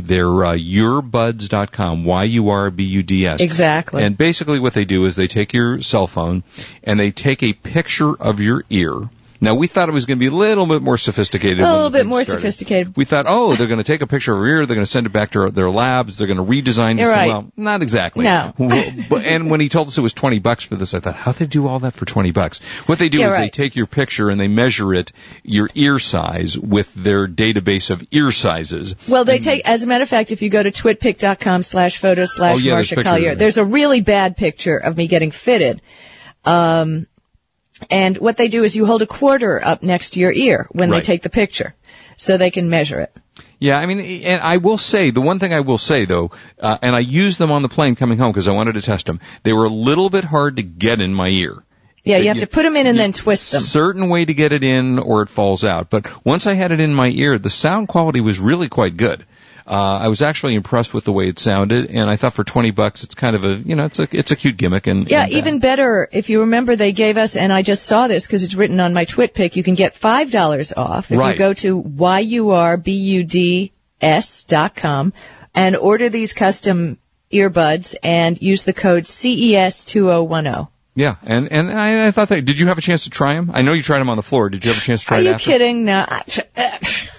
They're 0.00 0.44
uh, 0.44 0.54
yurbuds.com, 0.54 2.04
Y-U-R-B-U-D-S. 2.04 3.40
Exactly. 3.40 4.04
And 4.04 4.16
basically 4.16 4.60
what 4.60 4.74
they 4.74 4.84
do 4.84 5.06
is 5.06 5.16
they 5.16 5.26
take 5.26 5.54
your 5.54 5.80
cell 5.80 6.06
phone 6.06 6.44
and 6.84 7.00
they 7.00 7.12
take 7.12 7.42
a 7.42 7.54
picture 7.54 8.14
of 8.14 8.40
your 8.40 8.64
ear. 8.68 9.08
Now 9.42 9.56
we 9.56 9.66
thought 9.66 9.88
it 9.88 9.92
was 9.92 10.06
going 10.06 10.18
to 10.18 10.20
be 10.20 10.28
a 10.28 10.38
little 10.38 10.66
bit 10.66 10.82
more 10.82 10.96
sophisticated. 10.96 11.58
A 11.60 11.74
little 11.74 11.90
bit 11.90 12.06
more 12.06 12.22
started. 12.22 12.40
sophisticated. 12.40 12.96
We 12.96 13.04
thought, 13.04 13.26
oh, 13.28 13.56
they're 13.56 13.66
going 13.66 13.78
to 13.78 13.84
take 13.84 14.00
a 14.00 14.06
picture 14.06 14.32
of 14.32 14.38
your 14.38 14.46
ear, 14.46 14.66
they're 14.66 14.76
going 14.76 14.86
to 14.86 14.90
send 14.90 15.06
it 15.06 15.12
back 15.12 15.32
to 15.32 15.50
their 15.50 15.68
labs, 15.68 16.18
they're 16.18 16.28
going 16.28 16.38
to 16.38 16.44
redesign 16.44 16.96
this 16.96 17.08
right. 17.08 17.26
Well, 17.26 17.50
not 17.56 17.82
exactly. 17.82 18.24
No. 18.24 18.54
And 19.22 19.50
when 19.50 19.60
he 19.60 19.68
told 19.68 19.88
us 19.88 19.98
it 19.98 20.00
was 20.00 20.12
20 20.12 20.38
bucks 20.38 20.64
for 20.64 20.76
this, 20.76 20.94
I 20.94 21.00
thought, 21.00 21.14
how'd 21.14 21.34
they 21.36 21.46
do 21.46 21.66
all 21.66 21.80
that 21.80 21.94
for 21.94 22.04
20 22.04 22.30
bucks? 22.30 22.60
What 22.86 22.98
they 22.98 23.08
do 23.08 23.18
Yeah, 23.18 23.28
is 23.28 23.32
they 23.34 23.48
take 23.48 23.74
your 23.74 23.86
picture 23.86 24.30
and 24.30 24.40
they 24.40 24.48
measure 24.48 24.94
it, 24.94 25.10
your 25.42 25.68
ear 25.74 25.98
size, 25.98 26.56
with 26.58 26.92
their 26.94 27.26
database 27.26 27.90
of 27.90 28.06
ear 28.12 28.30
sizes. 28.30 28.94
Well, 29.08 29.24
they 29.24 29.40
take, 29.40 29.66
as 29.66 29.82
a 29.82 29.86
matter 29.86 30.02
of 30.02 30.08
fact, 30.08 30.30
if 30.30 30.42
you 30.42 30.50
go 30.50 30.62
to 30.62 30.70
twitpic.com 30.70 31.62
slash 31.62 31.98
photo 31.98 32.22
Oh, 32.22 32.26
slash 32.26 32.62
there's 32.62 32.90
Marsha 32.90 33.02
Collier, 33.02 33.34
there's 33.34 33.58
a 33.58 33.64
really 33.64 34.02
bad 34.02 34.36
picture 34.36 34.76
of 34.76 34.96
me 34.96 35.08
getting 35.08 35.30
fitted. 35.32 35.80
Um, 36.44 37.06
and 37.90 38.18
what 38.18 38.36
they 38.36 38.48
do 38.48 38.64
is 38.64 38.74
you 38.76 38.86
hold 38.86 39.02
a 39.02 39.06
quarter 39.06 39.60
up 39.64 39.82
next 39.82 40.10
to 40.10 40.20
your 40.20 40.32
ear 40.32 40.68
when 40.72 40.90
Right. 40.90 41.02
they 41.02 41.06
take 41.06 41.22
the 41.22 41.30
picture, 41.30 41.74
so 42.16 42.36
they 42.36 42.50
can 42.50 42.68
measure 42.70 43.00
it. 43.00 43.16
Yeah, 43.58 43.78
I 43.78 43.86
mean, 43.86 44.00
and 44.24 44.42
I 44.42 44.56
will 44.56 44.78
say, 44.78 45.10
the 45.10 45.20
one 45.20 45.38
thing 45.38 45.54
I 45.54 45.60
will 45.60 45.78
say 45.78 46.04
though, 46.04 46.32
uh, 46.60 46.78
and 46.82 46.94
I 46.96 46.98
used 46.98 47.38
them 47.38 47.52
on 47.52 47.62
the 47.62 47.68
plane 47.68 47.94
coming 47.94 48.18
home 48.18 48.32
because 48.32 48.48
I 48.48 48.52
wanted 48.52 48.74
to 48.74 48.82
test 48.82 49.06
them, 49.06 49.20
they 49.44 49.52
were 49.52 49.64
a 49.66 49.68
little 49.70 50.10
bit 50.10 50.24
hard 50.24 50.56
to 50.56 50.62
get 50.62 51.00
in 51.00 51.14
my 51.14 51.28
ear. 51.28 51.62
Yeah, 52.04 52.16
you 52.16 52.28
have 52.28 52.40
to 52.40 52.48
put 52.48 52.64
them 52.64 52.74
in 52.74 52.88
and 52.88 52.98
then 52.98 53.12
twist 53.12 53.52
them. 53.52 53.60
certain 53.60 54.08
way 54.08 54.24
to 54.24 54.34
get 54.34 54.52
it 54.52 54.64
in 54.64 54.98
or 54.98 55.22
it 55.22 55.28
falls 55.28 55.64
out. 55.64 55.88
But 55.88 56.24
once 56.26 56.48
I 56.48 56.54
had 56.54 56.72
it 56.72 56.80
in 56.80 56.92
my 56.92 57.06
ear, 57.08 57.38
the 57.38 57.48
sound 57.50 57.86
quality 57.86 58.20
was 58.20 58.40
really 58.40 58.68
quite 58.68 58.96
good. 58.96 59.24
Uh, 59.66 59.70
I 60.02 60.08
was 60.08 60.22
actually 60.22 60.54
impressed 60.54 60.92
with 60.92 61.04
the 61.04 61.12
way 61.12 61.28
it 61.28 61.38
sounded, 61.38 61.90
and 61.90 62.10
I 62.10 62.16
thought 62.16 62.32
for 62.34 62.44
twenty 62.44 62.70
bucks, 62.72 63.04
it's 63.04 63.14
kind 63.14 63.36
of 63.36 63.44
a 63.44 63.54
you 63.54 63.76
know 63.76 63.84
it's 63.84 63.98
a 63.98 64.08
it's 64.10 64.30
a 64.32 64.36
cute 64.36 64.56
gimmick 64.56 64.86
and 64.86 65.08
Yeah, 65.10 65.22
and, 65.24 65.32
even 65.32 65.58
better, 65.60 66.08
if 66.10 66.28
you 66.30 66.40
remember 66.40 66.74
they 66.76 66.92
gave 66.92 67.16
us, 67.16 67.36
and 67.36 67.52
I 67.52 67.62
just 67.62 67.84
saw 67.84 68.08
this 68.08 68.26
because 68.26 68.42
it's 68.44 68.54
written 68.54 68.80
on 68.80 68.92
my 68.94 69.04
twit 69.04 69.34
pic, 69.34 69.56
you 69.56 69.62
can 69.62 69.74
get 69.74 69.94
$5 69.94 70.72
off 70.76 71.12
if 71.12 71.18
Right. 71.18 71.32
you 71.34 71.38
go 71.38 71.54
to 71.54 71.76
Y-U-R-B-U-D-S 73.12 74.42
dot 74.44 74.74
com 74.76 75.12
and 75.54 75.76
order 75.76 76.08
these 76.08 76.32
custom 76.32 76.98
earbuds 77.32 77.94
and 78.02 78.40
use 78.40 78.64
the 78.64 78.72
code 78.72 79.04
E 79.04 79.52
CES2010. 79.54 80.68
yeah, 80.94 81.16
and 81.24 81.50
and 81.50 81.70
I, 81.72 82.06
I 82.08 82.10
thought 82.10 82.28
that. 82.30 82.44
Did 82.44 82.58
you 82.60 82.66
have 82.68 82.78
a 82.78 82.82
chance 82.82 83.04
to 83.04 83.10
try 83.10 83.34
them? 83.34 83.50
I 83.54 83.62
know 83.62 83.72
you 83.72 83.82
tried 83.82 84.00
them 84.00 84.10
on 84.10 84.16
the 84.16 84.22
floor. 84.22 84.48
Did 84.50 84.64
you 84.64 84.70
have 84.72 84.82
a 84.82 84.84
chance 84.84 85.00
to 85.02 85.06
try 85.06 85.18
them? 85.18 85.26
Are 85.26 85.30
you 85.30 85.34
after? 85.36 85.50
kidding? 85.50 85.84
No. 85.84 86.04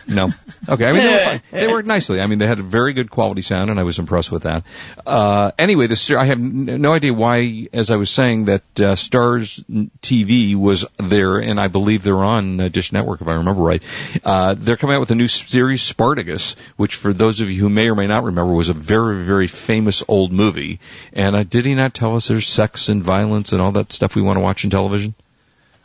No. 0.08 0.32
Okay. 0.68 0.86
I 0.86 0.92
mean, 0.92 1.04
they, 1.04 1.12
were 1.12 1.24
fine. 1.24 1.42
they 1.52 1.68
worked 1.72 1.88
nicely. 1.88 2.22
I 2.22 2.28
mean, 2.28 2.40
they 2.40 2.48
had 2.48 2.60
a 2.60 2.64
very 2.64 2.94
good 2.94 3.10
quality 3.10 3.42
sound, 3.42 3.70
and 3.70 3.80
I 3.80 3.84
was 3.84 4.00
impressed 4.00 4.32
with 4.32 4.44
that. 4.44 4.64
Uh, 5.06 5.52
anyway, 5.58 5.88
the 5.88 6.18
I 6.18 6.26
have 6.26 6.40
no 6.40 6.94
idea 6.94 7.14
why, 7.14 7.68
as 7.74 7.92
I 7.92 7.96
was 7.96 8.10
saying, 8.10 8.46
that 8.46 8.62
uh, 8.78 8.96
Starz 8.96 9.64
TV 10.02 10.56
was 10.56 10.86
there, 10.98 11.38
and 11.40 11.60
I 11.60 11.68
believe 11.68 12.04
they're 12.04 12.16
on 12.16 12.60
uh, 12.60 12.70
Dish 12.70 12.92
Network, 12.92 13.22
if 13.22 13.28
I 13.28 13.36
remember 13.36 13.62
right. 13.62 13.84
Uh, 14.24 14.56
they're 14.58 14.78
coming 14.78 14.96
out 14.96 15.00
with 15.00 15.12
a 15.12 15.16
new 15.16 15.28
series, 15.28 15.82
Spartacus, 15.82 16.56
which, 16.78 16.96
for 16.96 17.14
those 17.14 17.42
of 17.42 17.50
you 17.50 17.62
who 17.62 17.70
may 17.70 17.90
or 17.90 17.96
may 17.96 18.08
not 18.08 18.24
remember, 18.24 18.54
was 18.54 18.70
a 18.70 18.74
very, 18.74 19.24
very 19.24 19.48
famous 19.48 20.04
old 20.08 20.32
movie. 20.32 20.80
And 21.14 21.36
uh, 21.36 21.44
did 21.44 21.66
he 21.66 21.76
not 21.76 21.94
tell 21.94 22.16
us 22.16 22.28
there's 22.28 22.48
sex 22.48 22.90
and 22.90 23.04
violence 23.04 23.54
and 23.54 23.62
all 23.62 23.74
that 23.74 23.94
stuff 23.94 24.16
we 24.16 24.22
want 24.22 24.38
to 24.38 24.42
watch 24.42 24.64
in 24.64 24.70
television? 24.70 25.16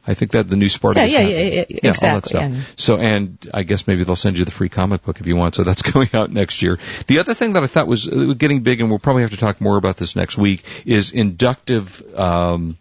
I 0.09 0.15
think 0.15 0.33
that 0.33 0.49
the 0.49 0.57
new 0.57 0.71
Spartacus. 0.71 1.13
Yeah, 1.13 1.21
yeah, 1.21 1.37
yeah, 1.37 1.45
yeah, 1.45 1.61
all 1.61 1.65
that 1.69 1.89
exactly, 1.91 2.29
stuff. 2.31 2.53
yeah. 2.53 2.61
So, 2.77 2.97
and 2.97 3.39
I 3.53 3.63
guess 3.63 3.87
maybe 3.87 4.05
they'll 4.05 4.17
send 4.17 4.39
you 4.39 4.47
the 4.47 4.51
free 4.51 4.71
comic 4.71 5.03
book 5.03 5.21
if 5.21 5.27
you 5.27 5.37
want. 5.37 5.55
So 5.55 5.65
that's 5.65 5.83
going 5.93 6.09
out 6.15 6.31
next 6.33 6.63
year. 6.63 6.79
The 7.09 7.19
other 7.19 7.35
thing 7.35 7.53
that 7.53 7.63
I 7.63 7.67
thought 7.67 7.87
was 7.87 8.09
uh, 8.09 8.35
getting 8.37 8.63
big, 8.63 8.81
and 8.81 8.89
we'll 8.89 8.99
probably 8.99 9.23
have 9.23 9.33
to 9.33 9.37
talk 9.37 9.61
more 9.61 9.77
about 9.77 9.99
this 9.99 10.17
next 10.17 10.39
week, 10.39 10.65
is 10.87 11.13
inductive 11.13 12.03
um, 12.19 12.79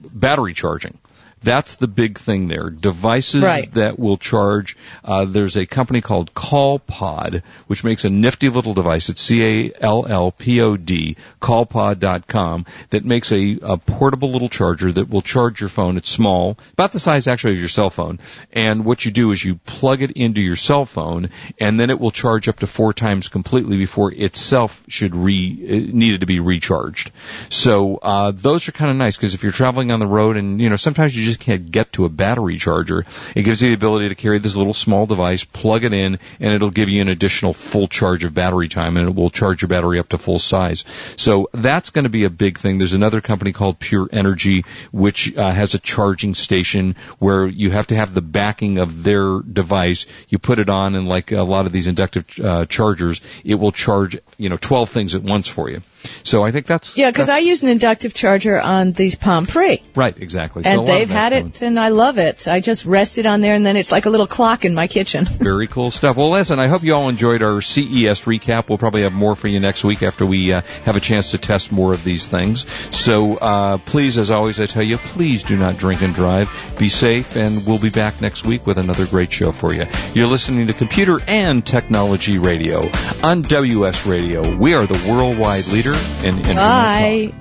battery 0.00 0.54
charging. 0.54 0.98
That's 1.42 1.76
the 1.76 1.88
big 1.88 2.18
thing 2.18 2.48
there. 2.48 2.68
Devices 2.70 3.42
Right. 3.42 3.72
that 3.74 3.98
will 3.98 4.16
charge. 4.18 4.76
Uh, 5.04 5.24
there's 5.24 5.56
a 5.56 5.64
company 5.66 6.00
called 6.00 6.34
CallPod, 6.34 7.42
which 7.66 7.82
makes 7.84 8.04
a 8.04 8.10
nifty 8.10 8.48
little 8.50 8.74
device. 8.74 9.08
It's 9.08 9.22
C-A-L-L-P-O-D, 9.22 11.16
callpod.com, 11.40 12.66
that 12.90 13.04
makes 13.04 13.32
a, 13.32 13.58
a 13.62 13.76
portable 13.78 14.30
little 14.32 14.48
charger 14.48 14.92
that 14.92 15.08
will 15.08 15.22
charge 15.22 15.60
your 15.60 15.68
phone. 15.68 15.96
It's 15.96 16.10
small, 16.10 16.58
about 16.72 16.92
the 16.92 16.98
size 16.98 17.26
actually 17.26 17.54
of 17.54 17.60
your 17.60 17.68
cell 17.68 17.90
phone. 17.90 18.18
And 18.52 18.84
what 18.84 19.04
you 19.04 19.10
do 19.10 19.32
is 19.32 19.44
you 19.44 19.56
plug 19.56 20.02
it 20.02 20.10
into 20.12 20.40
your 20.40 20.56
cell 20.56 20.84
phone, 20.84 21.30
and 21.58 21.78
then 21.78 21.90
it 21.90 21.98
will 22.00 22.10
charge 22.10 22.48
up 22.48 22.58
to 22.60 22.66
four 22.66 22.92
times 22.92 23.28
completely 23.28 23.76
before 23.76 24.12
itself 24.12 24.82
should 24.88 25.14
re 25.14 25.46
it 25.46 25.94
needed 25.94 26.20
to 26.20 26.26
be 26.26 26.40
recharged. 26.40 27.12
So 27.48 27.96
uh, 27.96 28.32
those 28.32 28.68
are 28.68 28.72
kind 28.72 28.90
of 28.90 28.96
nice 28.96 29.16
because 29.16 29.34
if 29.34 29.42
you're 29.42 29.52
traveling 29.52 29.92
on 29.92 30.00
the 30.00 30.06
road 30.06 30.36
and 30.36 30.60
you 30.60 30.68
know 30.68 30.76
sometimes 30.76 31.16
you 31.16 31.24
just 31.24 31.29
can't 31.36 31.70
get 31.70 31.92
to 31.94 32.04
a 32.04 32.08
battery 32.08 32.58
charger, 32.58 33.04
it 33.34 33.42
gives 33.42 33.62
you 33.62 33.68
the 33.68 33.74
ability 33.74 34.08
to 34.08 34.14
carry 34.14 34.38
this 34.38 34.56
little 34.56 34.74
small 34.74 35.06
device, 35.06 35.44
plug 35.44 35.84
it 35.84 35.92
in, 35.92 36.18
and 36.38 36.54
it'll 36.54 36.70
give 36.70 36.88
you 36.88 37.00
an 37.00 37.08
additional 37.08 37.54
full 37.54 37.88
charge 37.88 38.24
of 38.24 38.34
battery 38.34 38.68
time, 38.68 38.96
and 38.96 39.08
it 39.08 39.14
will 39.14 39.30
charge 39.30 39.62
your 39.62 39.68
battery 39.68 39.98
up 39.98 40.08
to 40.08 40.18
full 40.18 40.38
size. 40.38 40.84
So 41.16 41.48
that's 41.52 41.90
going 41.90 42.04
to 42.04 42.10
be 42.10 42.24
a 42.24 42.30
big 42.30 42.58
thing. 42.58 42.78
There's 42.78 42.92
another 42.92 43.20
company 43.20 43.52
called 43.52 43.78
Pure 43.78 44.08
Energy 44.12 44.64
which 44.92 45.36
uh, 45.36 45.50
has 45.50 45.74
a 45.74 45.78
charging 45.78 46.34
station 46.34 46.96
where 47.18 47.46
you 47.46 47.70
have 47.70 47.86
to 47.88 47.96
have 47.96 48.14
the 48.14 48.22
backing 48.22 48.78
of 48.78 49.02
their 49.02 49.40
device. 49.40 50.06
You 50.28 50.38
put 50.38 50.58
it 50.58 50.68
on, 50.68 50.94
and 50.94 51.08
like 51.08 51.32
a 51.32 51.42
lot 51.42 51.66
of 51.66 51.72
these 51.72 51.86
inductive 51.86 52.26
uh, 52.42 52.66
chargers, 52.66 53.20
it 53.44 53.56
will 53.56 53.72
charge 53.72 54.18
you 54.38 54.48
know 54.48 54.56
12 54.56 54.90
things 54.90 55.14
at 55.14 55.22
once 55.22 55.48
for 55.48 55.70
you. 55.70 55.82
So 56.22 56.44
I 56.44 56.50
think 56.50 56.66
that's 56.66 56.96
Yeah, 56.96 57.10
because 57.10 57.28
I 57.28 57.38
use 57.38 57.62
an 57.62 57.70
inductive 57.70 58.14
charger 58.14 58.60
on 58.60 58.92
these 58.92 59.14
Palm 59.14 59.46
Pre. 59.46 59.82
right 59.94 60.16
exactly. 60.16 60.64
And 60.64 60.80
of 60.80 60.86
they've 60.86 61.08
had 61.08 61.32
coming. 61.32 61.48
it, 61.48 61.62
and 61.62 61.78
I 61.78 61.88
love 61.88 62.18
it. 62.18 62.46
I 62.46 62.60
just 62.60 62.84
rest 62.84 63.18
it 63.18 63.26
on 63.26 63.40
there, 63.40 63.54
and 63.54 63.64
then 63.64 63.76
it's 63.76 63.92
like 63.92 64.06
a 64.06 64.10
little 64.10 64.26
clock 64.26 64.64
in 64.64 64.74
my 64.74 64.86
kitchen. 64.86 65.24
Very 65.28 65.66
cool 65.66 65.90
stuff. 65.90 66.16
Well, 66.16 66.30
listen, 66.30 66.58
I 66.58 66.68
hope 66.68 66.82
you 66.82 66.94
all 66.94 67.08
enjoyed 67.08 67.42
our 67.42 67.60
CES 67.60 68.24
recap. 68.24 68.68
We'll 68.68 68.78
probably 68.78 69.02
have 69.02 69.12
more 69.12 69.36
for 69.36 69.48
you 69.48 69.60
next 69.60 69.84
week 69.84 70.02
after 70.02 70.26
we 70.26 70.52
uh, 70.52 70.62
have 70.84 70.96
a 70.96 71.00
chance 71.00 71.32
to 71.32 71.38
test 71.38 71.72
more 71.72 71.92
of 71.92 72.04
these 72.04 72.26
things. 72.26 72.70
So 72.96 73.36
uh, 73.36 73.78
please, 73.78 74.18
as 74.18 74.30
always, 74.30 74.60
I 74.60 74.66
tell 74.66 74.82
you, 74.82 74.96
please 74.98 75.44
do 75.44 75.56
not 75.56 75.78
drink 75.78 76.02
and 76.02 76.14
drive. 76.14 76.48
Be 76.78 76.88
safe, 76.88 77.36
and 77.36 77.66
we'll 77.66 77.80
be 77.80 77.90
back 77.90 78.20
next 78.20 78.44
week 78.44 78.66
with 78.66 78.78
another 78.78 79.06
great 79.06 79.32
show 79.32 79.52
for 79.52 79.72
you. 79.72 79.86
You're 80.14 80.28
listening 80.28 80.66
to 80.66 80.72
Computer 80.72 81.18
and 81.26 81.64
Technology 81.64 82.38
Radio 82.38 82.90
on 83.22 83.42
WS 83.42 84.06
Radio. 84.06 84.56
We 84.56 84.74
are 84.74 84.86
the 84.86 85.10
worldwide 85.10 85.66
leader 85.68 85.89
in 86.24 86.36
internet. 86.38 86.56
Bye. 86.56 87.32